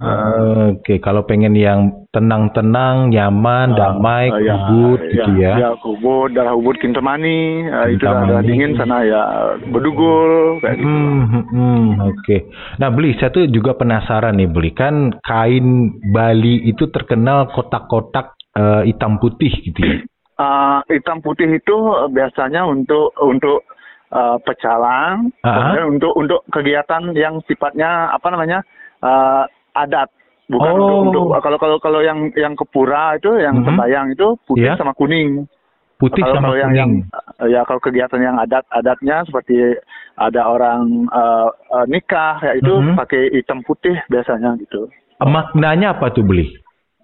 Eh, 0.00 0.80
Oke, 0.80 0.96
kalau 0.96 1.28
pengen 1.28 1.52
yang 1.52 1.92
tenang-tenang, 2.08 3.12
nyaman, 3.12 3.76
damai, 3.76 4.32
eh, 4.32 4.48
ya, 4.48 4.56
kubut 4.56 5.00
gitu 5.04 5.30
ya. 5.36 5.52
Ya, 5.60 5.70
kubut, 5.76 6.32
darah 6.32 6.56
ubud 6.56 6.80
Kintamani, 6.80 7.68
itu 7.92 8.00
Kintamani. 8.00 8.24
daerah 8.24 8.40
dingin 8.40 8.72
sana 8.80 9.04
ya, 9.04 9.22
bedugul 9.68 10.56
kayak 10.64 10.80
gitu. 10.80 10.88
Hmm, 10.88 11.22
hmm, 11.28 11.44
hmm, 11.52 11.84
oke. 12.00 12.36
Nah, 12.80 12.88
beli 12.88 13.12
saya 13.20 13.28
tuh 13.28 13.44
juga 13.46 13.76
penasaran 13.76 14.40
nih, 14.40 14.48
beli 14.48 14.72
kan 14.72 15.12
kain 15.20 15.66
Bali 16.08 16.64
itu 16.64 16.88
terkenal 16.88 17.52
kotak-kotak 17.52 18.32
eh, 18.56 18.88
hitam 18.88 19.20
putih 19.20 19.52
gitu 19.52 19.80
ya. 19.84 19.96
Eh, 20.40 20.78
hitam 20.96 21.20
putih 21.20 21.46
itu 21.46 21.76
biasanya 22.08 22.64
untuk 22.64 23.12
untuk 23.20 23.68
eh, 24.08 24.36
pecalang, 24.42 25.28
Ah. 25.44 25.76
kemudian 25.76 25.86
untuk 25.92 26.12
untuk 26.16 26.40
kegiatan 26.48 27.12
yang 27.12 27.36
sifatnya 27.44 28.08
apa 28.10 28.32
namanya 28.32 28.64
eh, 29.04 29.44
adat. 29.74 30.08
Bukan 30.50 30.66
Oh. 30.66 30.74
untuk, 30.74 30.98
untuk 31.06 31.24
kalau 31.42 31.58
kalau 31.62 31.76
kalau 31.78 32.00
yang 32.02 32.34
yang 32.34 32.58
kepura 32.58 33.14
itu 33.14 33.30
yang 33.38 33.62
Mhm. 33.62 33.66
sembayang 33.70 34.06
itu 34.12 34.26
putih 34.44 34.66
Iya. 34.66 34.74
sama 34.74 34.92
kuning. 34.98 35.46
Putih 35.94 36.24
kalau, 36.24 36.34
sama 36.34 36.46
kalau 36.50 36.56
yang, 36.58 36.70
kuning. 36.74 36.96
yang 37.38 37.50
ya 37.54 37.60
kalau 37.62 37.78
kegiatan 37.78 38.18
yang 38.18 38.34
adat 38.34 38.64
adatnya 38.68 39.22
seperti 39.22 39.78
ada 40.18 40.42
orang 40.44 41.06
eh, 41.06 41.48
eh, 41.78 41.84
nikah 41.86 42.42
ya 42.42 42.52
itu 42.58 42.72
Mhm. 42.72 42.98
pakai 42.98 43.30
hitam 43.30 43.62
putih 43.62 43.94
biasanya 44.08 44.58
gitu. 44.58 44.90
Maknanya 45.20 45.94
apa 45.94 46.10
tuh 46.10 46.24
beli? 46.24 46.50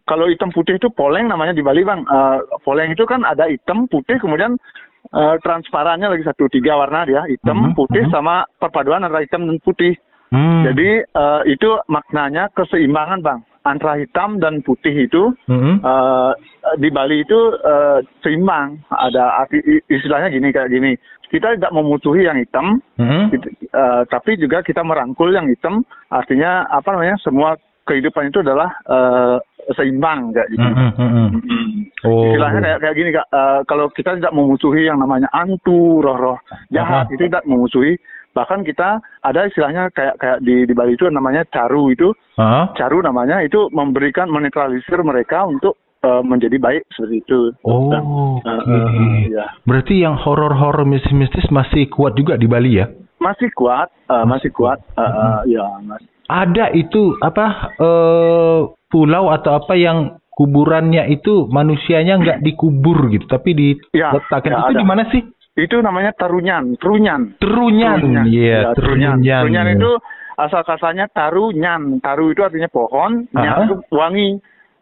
Kalau 0.06 0.26
hitam 0.26 0.50
putih 0.50 0.78
itu 0.78 0.90
poleng 0.90 1.26
namanya 1.26 1.50
di 1.50 1.62
Bali 1.62 1.82
bang. 1.82 2.02
Eh, 2.02 2.38
poleng 2.62 2.90
itu 2.90 3.06
kan 3.06 3.22
ada 3.22 3.46
hitam 3.46 3.86
putih 3.86 4.18
kemudian 4.18 4.58
eh, 5.06 5.36
transparannya 5.38 6.10
lagi 6.10 6.26
satu 6.26 6.50
tiga 6.50 6.74
warna 6.74 7.06
dia 7.06 7.22
hitam 7.30 7.70
Mhm, 7.70 7.78
putih 7.78 8.02
mhm. 8.06 8.10
sama 8.10 8.42
perpaduan 8.58 9.06
antara 9.06 9.22
hitam 9.22 9.46
dan 9.46 9.62
putih. 9.62 9.94
Hmm. 10.30 10.66
Jadi 10.66 11.06
eh, 11.06 11.40
itu 11.46 11.70
maknanya 11.86 12.50
keseimbangan 12.52 13.22
bang 13.22 13.40
antara 13.66 13.98
hitam 13.98 14.38
dan 14.38 14.62
putih 14.62 15.06
itu 15.06 15.34
Hmm. 15.46 15.78
eh, 15.82 16.32
di 16.78 16.88
Bali 16.90 17.22
itu 17.22 17.40
eh, 17.54 17.98
seimbang. 18.22 18.82
Ada 18.90 19.46
istilahnya 19.86 20.34
gini 20.34 20.50
kayak 20.50 20.70
gini. 20.70 20.94
Kita 21.26 21.58
tidak 21.58 21.74
memusuhi 21.74 22.22
yang 22.22 22.38
hitam, 22.38 22.78
Hmm. 22.98 23.30
eh, 23.34 24.02
tapi 24.06 24.38
juga 24.38 24.62
kita 24.62 24.82
merangkul 24.86 25.34
yang 25.34 25.50
hitam. 25.50 25.82
Artinya 26.10 26.70
apa 26.70 26.94
namanya? 26.94 27.18
Semua 27.22 27.58
kehidupan 27.86 28.30
itu 28.30 28.42
adalah 28.42 28.70
eh, 28.86 29.38
seimbang 29.74 30.30
kayak 30.30 30.48
gitu. 30.54 30.62
Hmm, 30.62 30.92
hmm, 30.94 31.10
hmm. 31.10 31.28
Mm. 31.42 31.70
Oh. 32.06 32.30
Istilahnya 32.30 32.60
kayak 32.62 32.78
kayak 32.86 32.96
gini 32.98 33.10
kak. 33.10 33.26
Eh, 33.34 33.60
kalau 33.66 33.86
kita 33.90 34.14
tidak 34.14 34.30
memusuhi 34.30 34.86
yang 34.86 35.02
namanya 35.02 35.26
antu, 35.34 35.98
roh-roh 35.98 36.38
jahat 36.70 37.10
Aha. 37.10 37.12
itu 37.14 37.26
tidak 37.26 37.42
memusuhi. 37.46 37.98
Bahkan 38.36 38.68
kita 38.68 39.00
ada 39.24 39.48
istilahnya 39.48 39.88
kayak 39.96 40.20
kayak 40.20 40.38
di 40.44 40.68
di 40.68 40.74
Bali 40.76 40.92
itu 40.92 41.08
namanya 41.08 41.48
caru 41.48 41.88
itu 41.88 42.12
Hah? 42.36 42.76
caru 42.76 43.00
namanya 43.00 43.40
itu 43.40 43.72
memberikan 43.72 44.28
menetralisir 44.28 45.00
mereka 45.00 45.48
untuk 45.48 45.80
eh, 46.04 46.20
menjadi 46.20 46.60
baik 46.60 46.84
seperti 46.92 47.24
itu. 47.24 47.40
Oh, 47.64 47.88
Dan, 47.88 48.04
eh, 48.44 49.32
ya. 49.32 49.48
Berarti 49.64 50.04
yang 50.04 50.20
horor-horor 50.20 50.84
mistis-mistis 50.84 51.48
masih 51.48 51.88
kuat 51.88 52.12
juga 52.12 52.36
di 52.36 52.44
Bali 52.44 52.76
ya? 52.76 52.92
Masih 53.16 53.48
kuat, 53.56 53.88
eh, 53.88 54.24
masih 54.28 54.52
kuat, 54.52 54.84
eh, 54.94 55.00
eh, 55.00 55.56
ya 55.56 55.64
mas. 55.80 56.04
Ada 56.28 56.74
itu 56.76 57.16
apa 57.24 57.72
eh 57.80 58.58
pulau 58.92 59.32
atau 59.32 59.56
apa 59.56 59.74
yang 59.78 60.18
kuburannya 60.36 61.08
itu 61.08 61.48
manusianya 61.48 62.20
nggak 62.20 62.38
dikubur 62.44 63.08
gitu, 63.08 63.24
tapi 63.24 63.56
Ya, 63.96 64.12
diletakkan. 64.12 64.52
ya, 64.52 64.58
itu 64.68 64.72
di 64.76 64.86
mana 64.86 65.02
sih? 65.08 65.24
Itu 65.56 65.80
namanya 65.80 66.12
tarunyan, 66.12 66.76
terunyan. 66.76 67.40
Terunyan. 67.40 68.28
Iya, 68.28 68.70
Ya, 68.70 68.70
terunyan. 68.76 69.24
terunyan. 69.24 69.40
Terunyan 69.40 69.68
itu 69.72 69.90
asal 70.36 70.60
katanya 70.62 71.08
tarunyan. 71.08 71.96
Taru 72.04 72.28
itu 72.28 72.44
artinya 72.44 72.68
pohon, 72.68 73.24
Ah. 73.32 73.40
nyan 73.40 73.64
itu 73.64 73.76
wangi. 73.88 74.30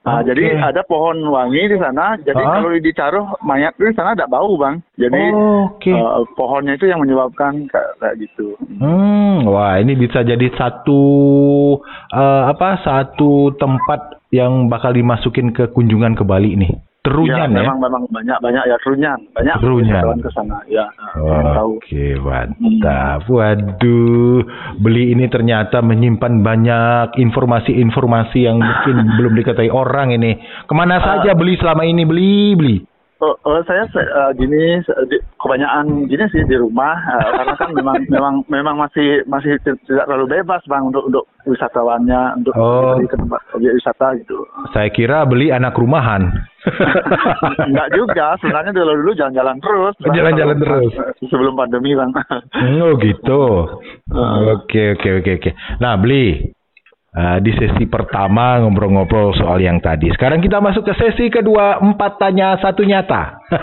Nah, 0.04 0.20
Oke. 0.20 0.36
Jadi 0.36 0.44
ada 0.52 0.84
pohon 0.84 1.16
wangi 1.32 1.64
di 1.64 1.78
sana. 1.80 2.18
Jadi 2.20 2.36
Ah. 2.36 2.60
kalau 2.60 2.76
ditaruh 2.76 3.24
mayat 3.40 3.72
di 3.72 3.88
sana 3.94 4.12
tidak 4.12 4.28
bau 4.28 4.52
bang. 4.58 4.82
Jadi 5.00 5.22
Oke. 5.32 5.94
eh, 5.96 6.22
pohonnya 6.36 6.76
itu 6.76 6.90
yang 6.90 7.00
menyebabkan 7.00 7.64
kayak, 7.72 7.92
kayak 7.96 8.14
gitu. 8.20 8.52
Hmm, 8.76 9.48
wah 9.48 9.80
ini 9.80 9.96
bisa 9.96 10.20
jadi 10.20 10.44
satu 10.58 11.00
eh, 12.12 12.42
apa? 12.50 12.84
Satu 12.84 13.54
tempat 13.56 14.20
yang 14.28 14.68
bakal 14.68 14.92
dimasukin 14.92 15.54
ke 15.54 15.72
kunjungan 15.72 16.12
ke 16.12 16.26
Bali 16.26 16.52
nih. 16.52 16.74
Terunyan 17.04 17.52
ya. 17.52 17.60
memang 17.60 17.78
memang 17.78 18.02
banyak 18.08 18.38
banyak 18.40 18.64
ya 18.64 18.76
terunyan 18.80 19.20
banyak 19.30 19.56
Terunyan. 19.60 20.16
ke 20.18 20.30
sana 20.32 20.56
ya 20.64 20.88
eh, 20.88 21.20
yang 21.20 21.52
tahu 21.52 21.70
Oke, 21.76 22.06
mantap. 22.16 23.28
Waduh, 23.28 24.40
beli 24.80 25.12
ini 25.12 25.28
ternyata 25.28 25.84
menyimpan 25.84 26.40
banyak 26.40 27.20
informasi-informasi 27.20 28.38
yang 28.40 28.56
mungkin 28.56 28.96
belum 29.20 29.36
diketahui 29.36 29.68
orang 29.68 30.16
ini. 30.16 30.40
Ke 30.64 30.72
mana 30.72 30.96
Ah. 30.96 31.20
saja 31.20 31.36
beli 31.36 31.60
selama 31.60 31.84
ini 31.84 32.02
beli 32.02 32.32
beli? 32.56 32.76
Oh, 33.24 33.32
oh, 33.42 33.56
saya 33.64 33.88
eh, 33.88 34.30
gini 34.36 34.84
di- 35.08 35.24
kebanyakan 35.34 36.04
gini 36.04 36.28
sih 36.28 36.44
di 36.44 36.54
rumah 36.54 36.92
eh, 36.92 37.30
karena 37.32 37.54
kan 37.56 37.70
memang 37.72 37.96
memang 38.12 38.34
memang 38.46 38.76
masih 38.76 39.24
masih 39.24 39.56
ti- 39.60 39.80
tidak 39.86 40.04
terlalu 40.04 40.28
bebas 40.30 40.60
bang 40.66 40.84
untuk 40.84 41.08
untuk 41.08 41.24
wisatawannya 41.44 42.36
untuk 42.36 42.52
Oh. 42.52 43.00
ke 43.00 43.16
tempat 43.16 43.40
objek 43.52 43.72
wisata 43.72 44.12
gitu. 44.18 44.36
Saya 44.70 44.88
kira 44.88 45.24
beli 45.24 45.48
anak 45.48 45.72
rumahan. 45.72 46.28
Enggak 47.68 47.88
juga 47.92 48.36
sebenarnya 48.38 48.72
dulu 48.72 48.92
dulu 48.98 49.12
jalan-jalan 49.14 49.56
terus. 49.58 49.94
Jalan-jalan 50.02 50.56
terus. 50.58 50.92
Sebelum 51.22 51.54
pandemi 51.54 51.96
bang. 51.96 52.12
oh 52.78 52.92
gitu. 52.98 53.42
Oke 54.54 54.94
oke 54.94 55.08
oke 55.18 55.30
oke. 55.40 55.50
Nah 55.78 55.96
beli. 55.96 56.53
Eh, 57.14 57.38
di 57.40 57.54
sesi 57.54 57.86
pertama 57.86 58.58
ngobrol-ngobrol 58.60 59.32
soal 59.34 59.58
yang 59.58 59.78
tadi. 59.78 60.10
Sekarang 60.10 60.42
kita 60.42 60.58
masuk 60.58 60.82
ke 60.82 60.94
sesi 60.94 61.30
kedua, 61.30 61.78
empat 61.78 62.18
tanya 62.18 62.58
satu 62.58 62.82
nyata. 62.82 63.22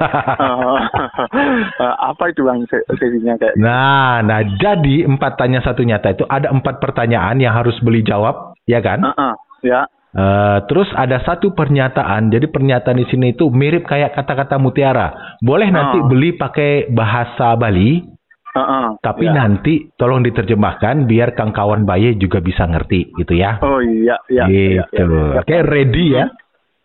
Eh, 1.82 1.96
apa 1.98 2.30
itu 2.30 2.46
bang 2.46 2.62
se- 2.68 2.86
sesinya 2.96 3.34
kayak? 3.36 3.56
Nah, 3.58 4.22
nah 4.22 4.40
jadi 4.46 5.08
empat 5.08 5.40
tanya 5.40 5.60
satu 5.62 5.82
nyata 5.82 6.14
itu 6.14 6.24
ada 6.28 6.52
empat 6.52 6.78
pertanyaan 6.78 7.42
yang 7.42 7.54
harus 7.54 7.74
beli 7.82 8.06
jawab, 8.06 8.54
ya 8.66 8.80
kan? 8.80 9.02
Heeh, 9.02 9.34
ya. 9.66 9.82
Eh, 10.12 10.58
terus 10.68 10.92
ada 10.92 11.24
satu 11.24 11.56
pernyataan. 11.56 12.30
Jadi 12.30 12.52
pernyataan 12.52 13.00
di 13.00 13.08
sini 13.08 13.32
itu 13.32 13.48
mirip 13.48 13.88
kayak 13.88 14.12
kata-kata 14.12 14.60
mutiara. 14.60 15.38
Boleh 15.40 15.72
nanti 15.72 16.04
Oh. 16.04 16.08
beli 16.08 16.36
pakai 16.36 16.92
bahasa 16.92 17.56
Bali, 17.56 18.04
Heeh, 18.52 18.88
tapi 19.00 19.32
ya. 19.32 19.34
nanti 19.34 19.88
tolong 19.96 20.28
diterjemahkan 20.28 21.08
biar 21.08 21.40
Kang 21.40 21.56
Kawan 21.56 21.88
Baye 21.88 22.20
juga 22.20 22.44
bisa 22.44 22.68
ngerti, 22.68 23.16
gitu 23.16 23.32
ya. 23.32 23.64
Oh 23.64 23.80
iya 23.80 24.20
iya. 24.28 24.44
iya, 24.52 24.84
gitu. 24.92 25.08
iya, 25.08 25.40
iya. 25.40 25.40
Oke, 25.40 25.56
ready 25.64 26.06
ya? 26.12 26.26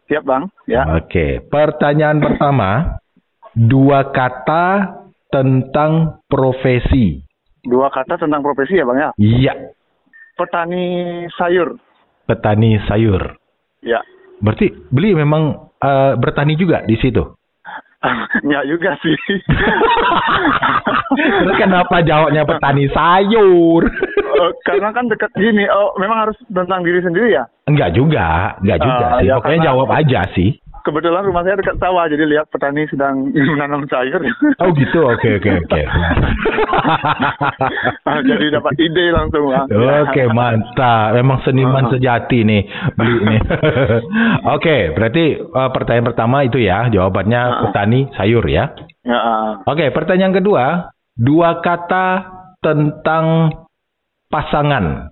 Siap 0.07 0.23
bang. 0.23 0.47
Ya. 0.71 0.83
Oke, 0.95 1.43
pertanyaan 1.51 2.23
pertama. 2.23 3.03
Dua 3.57 4.15
kata 4.15 4.95
tentang 5.33 6.23
profesi. 6.31 7.19
Dua 7.67 7.91
kata 7.91 8.15
tentang 8.15 8.47
profesi 8.47 8.79
ya 8.79 8.87
bang 8.87 8.99
ya. 9.01 9.11
Iya, 9.19 9.55
Petani 10.37 10.85
sayur. 11.33 11.81
petani 12.29 12.77
sayur. 12.85 13.41
Ya. 13.81 14.05
Berarti 14.45 14.69
beli 14.93 15.17
memang 15.17 15.73
eh, 15.81 16.13
bertani 16.21 16.55
juga 16.61 16.85
di 16.85 17.01
situ. 17.01 17.36
ya 18.53 18.61
juga 18.65 18.95
sih. 19.01 19.17
Terus 21.17 21.57
kenapa 21.57 22.03
jawabnya 22.03 22.43
petani 22.45 22.87
sayur? 22.91 23.83
Eh, 23.87 24.51
karena 24.67 24.91
kan 24.93 25.07
dekat 25.07 25.31
gini. 25.35 25.65
Oh 25.67 25.95
memang 25.97 26.29
harus 26.29 26.37
tentang 26.47 26.83
diri 26.83 27.01
sendiri 27.01 27.33
ya. 27.33 27.45
Enggak 27.67 27.95
juga, 27.95 28.55
enggak 28.63 28.79
juga 28.81 29.05
Ah, 29.05 29.19
sih. 29.19 29.27
ya, 29.27 29.35
Pokoknya 29.39 29.51
karena- 29.59 29.69
jawab 29.69 29.89
aja 29.91 30.21
sih. 30.35 30.51
Kebetulan 30.87 31.27
rumah 31.27 31.43
saya 31.43 31.59
dekat 31.59 31.77
sawah 31.77 32.07
jadi 32.07 32.23
lihat 32.25 32.47
petani 32.47 32.87
sedang 32.87 33.27
menanam 33.51 33.83
sayur. 33.85 34.23
Oh 34.57 34.71
gitu, 34.71 35.03
oke 35.03 35.29
oke 35.37 35.51
oke. 35.61 35.81
Ah, 38.07 38.23
jadi 38.23 38.47
dapat 38.53 38.79
ide 38.79 39.11
langsung 39.11 39.51
bang. 39.51 39.67
Oke 40.07 40.23
mantap, 40.31 41.11
memang 41.13 41.43
seniman 41.43 41.85
Ah. 41.85 41.93
sejati 41.93 42.43
nih 42.43 42.63
beli 42.95 43.17
nih. 43.27 43.41
Oke, 44.55 44.93
berarti 44.93 45.25
eh, 45.37 45.71
pertanyaan 45.71 46.07
pertama 46.07 46.37
itu 46.43 46.59
ya 46.59 46.87
jawabannya 46.87 47.41
Ah. 47.41 47.61
petani 47.67 48.07
sayur 48.15 48.47
ya. 48.47 48.71
Ya, 49.03 49.19
ah. 49.19 49.51
Oke, 49.65 49.91
pertanyaan 49.91 50.31
kedua, 50.33 50.65
dua 51.13 51.59
kata 51.61 52.07
tentang 52.61 53.51
pasangan. 54.27 55.11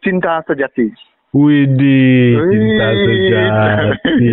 cinta 0.00 0.42
sejati. 0.42 0.90
Widih, 1.32 2.36
cinta 2.52 2.86
sejati. 2.92 4.30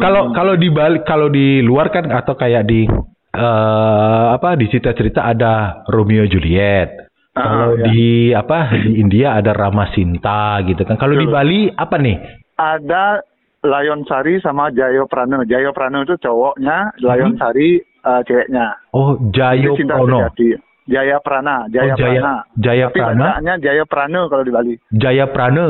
Kalau 0.00 0.32
kalau 0.32 0.54
di 0.56 0.72
Bali, 0.72 1.04
kalau 1.04 1.28
di 1.28 1.60
luar 1.60 1.92
kan 1.92 2.08
atau 2.08 2.32
kayak 2.32 2.64
di 2.64 2.88
eh 3.32 4.26
apa 4.32 4.56
di 4.56 4.68
cerita-cerita 4.72 5.28
ada 5.28 5.84
Romeo 5.92 6.24
Juliet. 6.24 7.12
Ah, 7.32 7.44
Kalau 7.44 7.68
ya. 7.80 7.84
di 7.88 8.32
apa 8.32 8.76
di 8.76 8.96
India 9.00 9.36
ada 9.36 9.52
Rama 9.52 9.88
Sinta 9.92 10.60
gitu 10.64 10.84
kan. 10.88 10.96
Kalau 10.96 11.16
di. 11.16 11.24
Bali 11.28 11.60
apa 11.68 11.96
nih? 12.00 12.16
ada 12.56 13.20
Layon 13.62 14.02
Sari 14.04 14.42
sama 14.42 14.68
Jayo 14.74 15.06
Prano. 15.06 15.46
Jayo 15.46 15.70
Prano 15.72 16.02
itu 16.02 16.18
cowoknya, 16.18 16.92
Layon 16.98 17.38
Sari 17.38 17.78
eh, 17.78 18.20
ceweknya. 18.26 18.74
Oh, 18.90 19.16
Jayo 19.30 19.78
Prono. 19.78 20.28
sejati. 20.28 20.71
Jaya 20.84 21.18
Prana, 21.18 21.66
Jaya 21.68 21.92
Oh, 21.92 21.96
Jaya- 21.96 22.18
Prana. 22.18 22.34
Jaya 22.56 22.86
Tapi 22.86 22.96
Prana? 22.96 23.22
bacaannya 23.22 23.54
Jaya 23.58 23.84
Prana 23.84 24.20
kalau 24.26 24.42
di 24.42 24.50
Bali. 24.50 24.74
Jaya 24.90 25.26
Prane. 25.26 25.68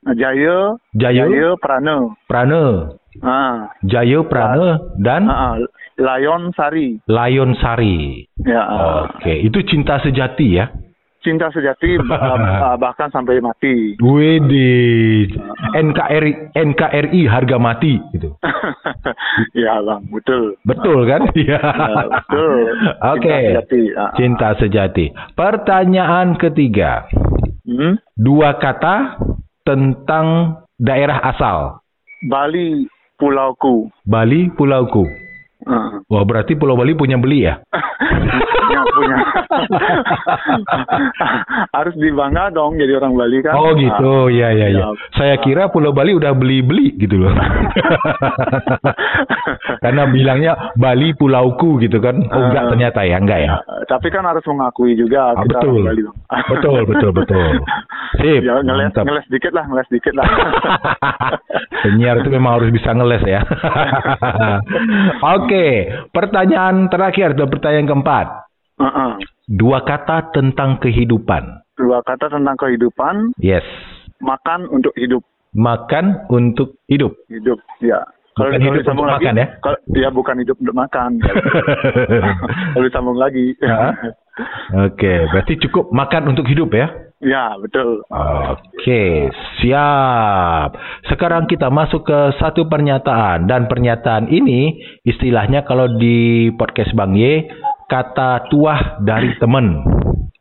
Nah, 0.00 0.14
Jaya, 0.14 0.56
Jayo 0.92 1.24
Jaya 1.26 1.50
Prana. 1.56 1.96
Prane. 2.24 2.64
Ah, 3.18 3.74
Jayo 3.82 4.22
Prane 4.24 4.68
dan 4.96 5.26
ah, 5.26 5.52
ah. 5.52 5.54
Layon 5.96 6.54
Sari. 6.54 7.02
Layon 7.04 7.54
Sari. 7.56 8.22
Ya, 8.40 8.62
ah. 8.62 9.10
Oke, 9.10 9.34
itu 9.36 9.58
cinta 9.64 9.98
sejati 9.98 10.54
ya. 10.54 10.70
Cinta 11.28 11.52
sejati 11.52 12.00
bah- 12.08 12.80
bahkan 12.82 13.12
sampai 13.12 13.44
mati. 13.44 14.00
Widih, 14.00 15.28
NKRI 15.76 16.56
NKRI 16.56 17.28
harga 17.28 17.60
mati 17.60 18.00
gitu. 18.16 18.32
ya 19.68 19.76
bang, 19.84 20.08
betul. 20.08 20.56
Betul 20.64 21.04
kan? 21.04 21.28
Iya. 21.36 21.60
Ya, 21.68 22.04
betul. 22.08 22.58
Oke. 23.12 23.28
Cinta 23.28 23.44
sejati. 23.44 23.82
ah. 23.92 24.10
Cinta 24.16 24.48
sejati. 24.56 25.06
Pertanyaan 25.36 26.40
ketiga. 26.40 27.04
Hmm? 27.68 28.00
Dua 28.16 28.56
kata 28.56 29.20
tentang 29.60 30.58
daerah 30.80 31.20
asal. 31.26 31.84
Bali, 32.24 32.88
Pulauku. 33.18 33.90
Bali, 34.06 34.48
pulauku. 34.54 35.04
Ah. 35.66 36.00
Wah, 36.06 36.22
berarti 36.22 36.54
Pulau 36.54 36.78
Bali 36.78 36.94
punya 36.94 37.18
beli 37.18 37.44
ya? 37.44 37.58
punya 37.68 38.80
punya 38.88 39.16
harus 41.76 41.92
dibangga 41.94 42.48
dong 42.48 42.74
jadi 42.74 42.96
orang 42.96 43.12
Bali 43.12 43.38
kan 43.40 43.52
Oh 43.52 43.72
gitu, 43.72 44.28
ya 44.28 44.48
ya 44.50 44.66
ya. 44.68 44.78
Ya. 44.78 44.86
Saya 45.12 45.34
kira 45.38 45.68
Pulau 45.68 45.90
Bali 45.90 46.12
udah 46.12 46.32
beli-beli 46.32 46.94
gitu 46.96 47.18
loh. 47.18 47.30
Karena 49.82 50.02
bilangnya 50.06 50.52
Bali 50.74 51.12
pulauku 51.12 51.78
gitu 51.78 51.98
kan. 51.98 52.18
Oh 52.24 52.40
enggak 52.44 52.60
Ah. 52.60 52.68
ternyata 52.68 53.00
ya, 53.02 53.16
enggak 53.16 53.38
ya. 53.40 53.50
Ah, 53.56 53.80
tapi 53.86 54.06
kan 54.08 54.22
harus 54.22 54.42
mengakui 54.44 54.92
juga 54.92 55.32
Ah, 55.32 55.40
kita 55.40 55.58
betul. 55.58 55.80
Bali 55.82 56.00
Betul, 56.50 56.78
betul, 56.84 57.10
betul. 57.12 57.48
Sip. 58.16 58.40
ya 58.40 58.58
ngeles 58.58 58.90
mantap. 58.90 59.02
ngeles 59.04 59.26
dikit 59.28 59.52
lah 59.52 59.64
ngeles 59.64 59.88
dikit 59.88 60.12
lah 60.12 60.24
Penyiar 61.78 62.18
itu 62.18 62.28
memang 62.28 62.58
harus 62.58 62.68
bisa 62.70 62.90
ngeles 62.90 63.22
ya. 63.22 63.40
Oke, 65.36 65.88
pertanyaan 66.10 66.88
terakhir 66.88 67.32
atau 67.32 67.46
pertanyaan 67.46 67.86
keempat. 67.86 68.26
Heeh. 68.78 69.10
Dua 69.48 69.80
kata 69.80 70.30
tentang 70.30 70.78
kehidupan. 70.78 71.64
dua 71.74 72.02
kata 72.02 72.26
tentang 72.28 72.56
kehidupan 72.56 73.38
Yes. 73.38 73.62
makan 74.18 74.66
untuk 74.68 74.90
hidup 74.94 75.22
Makan 75.50 76.26
untuk 76.28 76.74
hidup. 76.84 77.14
hidup 77.26 77.58
ya 77.78 78.02
Bukan 78.34 78.58
hidup 78.60 78.82
untuk 78.84 79.02
lagi, 79.04 79.14
makan 79.24 79.34
ya? 79.36 79.46
kalau, 79.58 79.78
ya 79.92 80.08
bukan 80.10 80.36
hidup 80.38 80.56
untuk 80.56 80.74
makan 80.76 81.10
kalau 82.72 82.84
disambung 82.84 83.14
lagi 83.16 83.54
Ya. 83.58 83.94
Oke, 84.80 85.26
berarti 85.28 85.58
cukup 85.60 85.90
makan 85.90 86.30
untuk 86.30 86.46
hidup 86.46 86.70
ya? 86.70 86.86
ya 87.18 87.58
betul 87.58 88.06
Oke, 88.08 89.26
siap. 89.58 90.70
Sekarang 91.04 91.46
kita 91.46 91.66
masuk 91.68 92.02
ke 92.04 92.18
satu 92.36 92.66
pernyataan 92.66 93.46
dan 93.46 93.66
pernyataan 93.66 94.26
ini 94.28 94.78
istilahnya 95.02 95.62
kalau 95.62 95.90
di 95.90 96.50
podcast 96.54 96.90
Bang 96.92 97.14
Y 97.14 97.50
kata 97.88 98.46
tuah 98.46 99.00
dari 99.00 99.32
teman. 99.36 99.82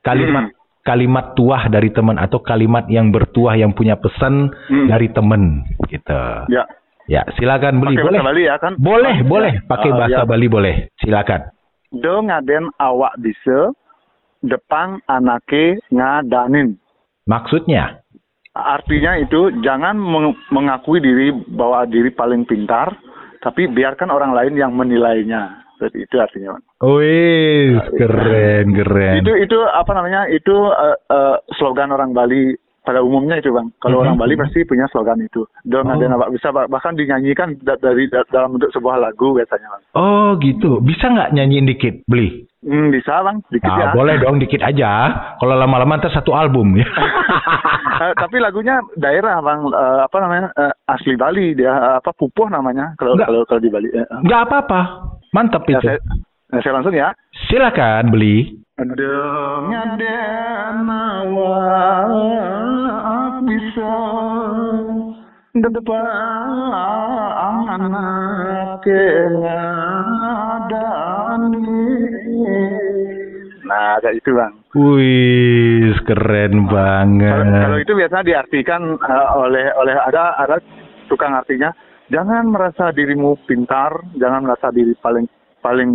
Kalimat 0.04 0.52
kalimat 0.84 1.36
tuah 1.36 1.68
dari 1.68 1.92
teman 1.92 2.16
atau 2.16 2.40
kalimat 2.40 2.88
yang 2.88 3.12
bertuah 3.12 3.56
yang 3.56 3.72
punya 3.72 3.96
pesan 3.96 4.48
Hmm. 4.68 4.88
dari 4.88 5.08
teman 5.10 5.64
gitu. 5.86 6.22
ya 6.48 6.64
Ya, 7.08 7.24
silakan 7.34 7.80
beli 7.80 7.96
pakai 7.96 8.04
boleh. 8.04 8.20
bahasa 8.20 8.28
Bali 8.28 8.44
ya 8.44 8.56
kan 8.58 8.74
Boleh, 8.76 9.16
Ya. 9.16 9.24
boleh 9.24 9.54
pakai 9.64 9.90
Ah, 9.90 9.98
bahasa 9.98 10.20
ya. 10.20 10.28
Bali 10.28 10.48
boleh. 10.48 10.76
Silakan. 11.00 11.42
Do 11.94 12.20
ngaden 12.22 12.68
awak 12.78 13.16
bisa 13.18 13.72
depang 14.42 15.00
anake 15.08 15.80
ngadanin. 15.90 16.76
Maksudnya 17.24 18.04
artinya 18.54 19.16
itu 19.16 19.56
jangan 19.62 19.96
meng- 19.96 20.36
mengakui 20.50 21.00
diri 21.00 21.32
bahwa 21.48 21.84
diri 21.86 22.12
paling 22.12 22.44
pintar, 22.44 22.92
tapi 23.40 23.68
biarkan 23.68 24.08
orang 24.08 24.36
lain 24.36 24.56
yang 24.56 24.72
menilainya. 24.72 25.64
Seperti 25.78 26.04
itu 26.04 26.16
artinya. 26.18 26.58
Wih, 26.82 27.78
keren, 27.94 28.66
keren. 28.74 29.22
Itu 29.22 29.32
itu 29.38 29.58
apa 29.64 29.94
namanya? 29.94 30.26
Itu 30.28 30.52
eh, 30.68 30.98
eh, 31.08 31.36
slogan 31.54 31.90
orang 31.90 32.12
Bali 32.12 32.58
pada 32.82 33.00
umumnya 33.00 33.36
itu 33.36 33.52
bang. 33.52 33.68
Kalau 33.78 34.00
Mhm. 34.00 34.02
orang 34.02 34.16
Bali 34.18 34.34
pasti 34.34 34.64
punya 34.64 34.88
slogan 34.88 35.20
itu. 35.20 35.44
Don 35.62 35.86
Oh. 35.86 35.94
ada 35.94 36.08
nama 36.08 36.26
bisa 36.28 36.50
bah- 36.50 36.66
bahkan 36.66 36.96
dinyanyikan 36.96 37.60
da- 37.60 37.76
dari 37.76 38.08
da- 38.08 38.26
dalam 38.28 38.56
bentuk 38.56 38.72
sebuah 38.72 38.98
lagu 38.98 39.36
biasanya 39.36 39.70
bang. 39.70 39.84
Oh 39.94 40.34
gitu, 40.36 40.80
bisa 40.80 41.06
nggak 41.06 41.30
nyanyiin 41.32 41.68
dikit, 41.68 42.02
beli? 42.06 42.48
Hmm, 42.60 42.90
bisa 42.90 43.22
bang, 43.22 43.38
dikit 43.50 43.70
Ah, 43.70 43.78
ya. 43.78 43.88
boleh 43.92 44.16
dong, 44.18 44.40
dikit 44.40 44.60
aja. 44.62 45.14
Kalau 45.36 45.54
lama-lama 45.54 46.00
ntar 46.00 46.10
satu 46.12 46.34
album 46.34 46.74
ya. 46.74 46.88
Eh, 47.98 48.14
tapi 48.14 48.38
lagunya 48.38 48.78
daerah 48.94 49.42
bang, 49.42 49.68
Eh, 49.68 50.00
apa 50.02 50.18
namanya 50.18 50.46
Eh, 50.56 50.70
asli 50.88 51.18
Bali 51.18 51.54
dia 51.54 51.74
eh, 51.74 51.96
apa 51.98 52.14
pupuh 52.14 52.46
namanya 52.48 52.94
kalau 52.96 53.18
kalau 53.18 53.42
kalau 53.44 53.58
di 53.58 53.68
Bali. 53.68 53.90
Nggak 54.22 54.42
apa-apa, 54.44 54.82
mantap 55.38 55.70
Ya, 55.70 55.78
itu. 55.78 55.86
saya, 55.86 56.02
eh, 56.58 56.60
saya 56.66 56.74
langsung 56.82 56.98
ya. 56.98 57.14
Silakan 57.46 58.10
beli. 58.10 58.58
Dengan 58.78 59.98
awak 60.90 62.10
bisa 63.46 63.94
depan 65.58 66.06
anak 67.70 68.86
Nah, 73.68 74.00
kayak 74.00 74.16
itu 74.24 74.32
bang. 74.32 74.54
Wih, 74.78 75.92
keren 76.08 76.72
banget. 76.72 77.36
Kalau, 77.36 77.62
kalau 77.68 77.78
itu 77.84 77.94
biasanya 77.98 78.24
diartikan 78.26 78.82
eh, 78.96 79.28
oleh 79.36 79.66
oleh 79.76 79.96
ada 79.98 80.40
ada 80.40 80.56
tukang 81.12 81.36
artinya. 81.36 81.74
Jangan 82.08 82.48
merasa 82.48 82.90
dirimu 82.90 83.36
pintar, 83.44 83.92
jangan 84.16 84.44
merasa 84.44 84.72
diri 84.72 84.96
paling 84.96 85.28
paling 85.60 85.92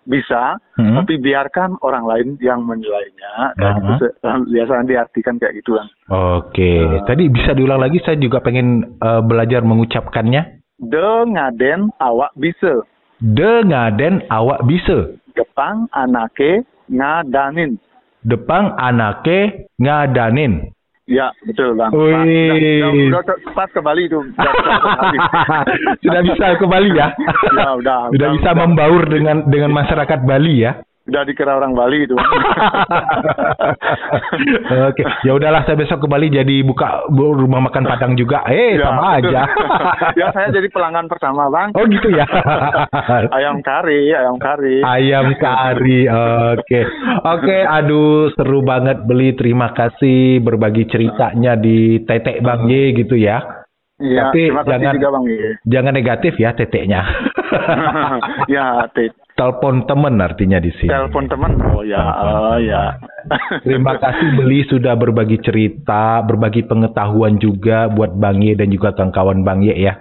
bisa, 0.00 0.56
Hmm. 0.80 0.96
tapi 0.96 1.20
biarkan 1.20 1.76
orang 1.80 2.02
lain 2.02 2.28
yang 2.40 2.64
menilainya. 2.64 3.52
Dan 3.54 3.72
itu 3.78 3.94
se- 4.00 4.16
biasanya 4.50 4.84
diartikan 4.86 5.36
kayak 5.36 5.60
gitu 5.60 5.76
bang. 5.76 5.88
Oke, 6.08 6.72
tadi 7.04 7.28
bisa 7.28 7.52
diulang 7.52 7.78
lagi. 7.78 8.00
Saya 8.00 8.16
juga 8.16 8.40
pengen 8.40 8.96
eh, 8.96 9.22
belajar 9.22 9.60
mengucapkannya. 9.60 10.64
Dengaden 10.80 11.92
awak 12.00 12.32
bisa, 12.34 12.80
Dengaden 13.20 14.24
awak 14.32 14.64
bisa. 14.64 15.12
Jepang 15.36 15.84
anake 15.92 16.64
ngadanin. 16.88 17.76
Depang 18.24 18.72
anake 18.74 19.68
ngadanin. 19.76 20.72
Ya 21.10 21.34
betul 21.42 21.74
bang. 21.74 21.90
Wih. 21.90 22.14
Pas, 22.14 22.22
udah, 22.30 22.90
udah, 22.94 23.20
udah 23.26 23.52
pas 23.58 23.68
ke 23.74 23.80
Bali 23.82 24.06
itu. 24.06 24.20
Sudah 26.06 26.20
bisa 26.22 26.44
ke 26.54 26.66
Bali 26.70 26.90
ya? 26.94 27.10
Ya, 27.58 27.70
udah, 27.74 28.14
Sudah 28.14 28.28
udah, 28.30 28.30
bisa 28.38 28.50
udah. 28.54 28.60
membaur 28.62 29.02
dengan 29.10 29.36
dengan 29.50 29.74
masyarakat 29.74 30.22
Bali 30.22 30.62
ya? 30.62 30.78
Udah 31.10 31.22
dikira 31.24 31.52
orang 31.52 31.74
Bali 31.74 32.06
itu. 32.06 32.14
Oke, 34.88 35.02
ya 35.20 35.32
udahlah 35.32 35.62
saya 35.62 35.74
besok 35.74 36.00
ke 36.00 36.08
Bali 36.08 36.30
jadi 36.30 36.62
buka 36.62 37.02
bu- 37.08 37.34
rumah 37.36 37.58
makan 37.60 37.82
Padang 37.84 38.14
juga. 38.14 38.46
Eh, 38.46 38.78
Ya, 38.78 38.86
sama 38.86 39.18
betul. 39.18 39.34
aja. 39.34 39.42
ya 40.20 40.26
saya 40.30 40.48
jadi 40.50 40.68
pelanggan 40.68 41.06
pertama 41.06 41.50
bang. 41.50 41.74
oh 41.74 41.84
gitu 41.84 42.08
ya. 42.08 42.22
Ayam 43.36 43.58
kari, 43.60 44.12
ayam 44.12 44.38
kari. 44.38 44.80
Ayam 44.80 45.34
kari. 45.34 46.06
Oke. 46.54 46.80
Oke, 47.26 47.58
aduh 47.60 48.30
seru 48.32 48.62
banget 48.62 49.02
beli. 49.02 49.34
Terima 49.34 49.72
kasih 49.72 50.38
berbagi 50.38 50.86
ceritanya 50.86 51.54
di 51.54 52.00
Tetek 52.00 52.38
Bang 52.40 52.66
Y 52.66 52.94
gitu 52.94 53.14
ya. 53.14 53.42
Iya, 53.98 54.30
Tapi 54.30 54.48
jangan- 54.48 54.94
juga 54.94 55.08
bang. 55.12 55.24
Jangan 55.62 55.92
negatif 55.92 56.32
ya 56.36 56.54
teteknya. 56.54 57.02
ya, 58.46 58.86
te- 58.88 59.12
Telepon 59.40 59.88
temen 59.88 60.20
artinya 60.20 60.60
di 60.60 60.68
sini. 60.76 60.92
telepon 60.92 61.24
teman. 61.24 61.56
Oh 61.72 61.80
ya, 61.80 61.96
oh 61.96 62.60
ya. 62.60 63.00
Terima 63.64 63.96
kasih 63.96 64.36
beli 64.36 64.68
sudah 64.68 65.00
berbagi 65.00 65.40
cerita, 65.40 66.20
berbagi 66.20 66.68
pengetahuan 66.68 67.40
juga 67.40 67.88
buat 67.88 68.12
Bang 68.20 68.44
Ye 68.44 68.52
dan 68.52 68.68
juga 68.68 68.92
kawan-kawan 68.92 69.40
Bang 69.40 69.64
Ye 69.64 69.80
ya. 69.80 69.96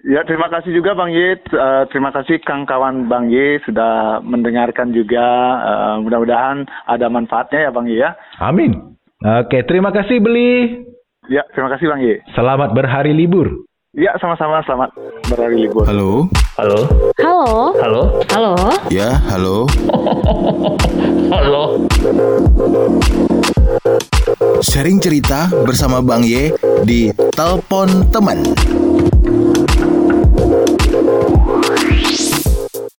Ya, 0.00 0.24
terima 0.24 0.48
kasih 0.48 0.72
juga 0.72 0.96
Bang 0.96 1.12
Ye. 1.12 1.36
Eh, 1.36 1.82
terima 1.92 2.08
kasih 2.10 2.40
Kang 2.40 2.64
kawan 2.64 3.06
Bang 3.06 3.28
Ye 3.28 3.60
sudah 3.68 4.24
mendengarkan 4.24 4.96
juga. 4.96 5.22
Eh, 5.60 5.94
mudah-mudahan 6.02 6.64
ada 6.88 7.06
manfaatnya 7.12 7.68
ya 7.68 7.70
Bang 7.70 7.86
Ye 7.86 8.00
ya. 8.00 8.16
Amin. 8.40 8.96
Oke, 9.20 9.60
terima 9.68 9.92
kasih 9.92 10.18
beli. 10.18 10.82
Ya, 11.28 11.44
terima 11.52 11.68
kasih 11.70 11.86
Bang 11.86 12.00
Ye. 12.00 12.24
Selamat 12.32 12.72
berhari 12.72 13.12
libur. 13.12 13.68
Ya, 13.92 14.16
sama-sama. 14.16 14.64
Selamat 14.64 14.90
berhari 15.28 15.68
libur. 15.68 15.84
Halo? 15.84 16.32
Halo, 16.56 17.09
Halo, 17.40 17.72
halo, 17.80 18.02
halo. 18.36 18.52
Ya, 18.92 19.16
halo. 19.32 19.64
halo. 21.32 21.80
Sharing 24.60 25.00
cerita 25.00 25.48
bersama 25.64 26.04
Bang 26.04 26.20
Ye 26.20 26.52
di 26.84 27.08
Telepon 27.32 28.12
Teman. 28.12 28.44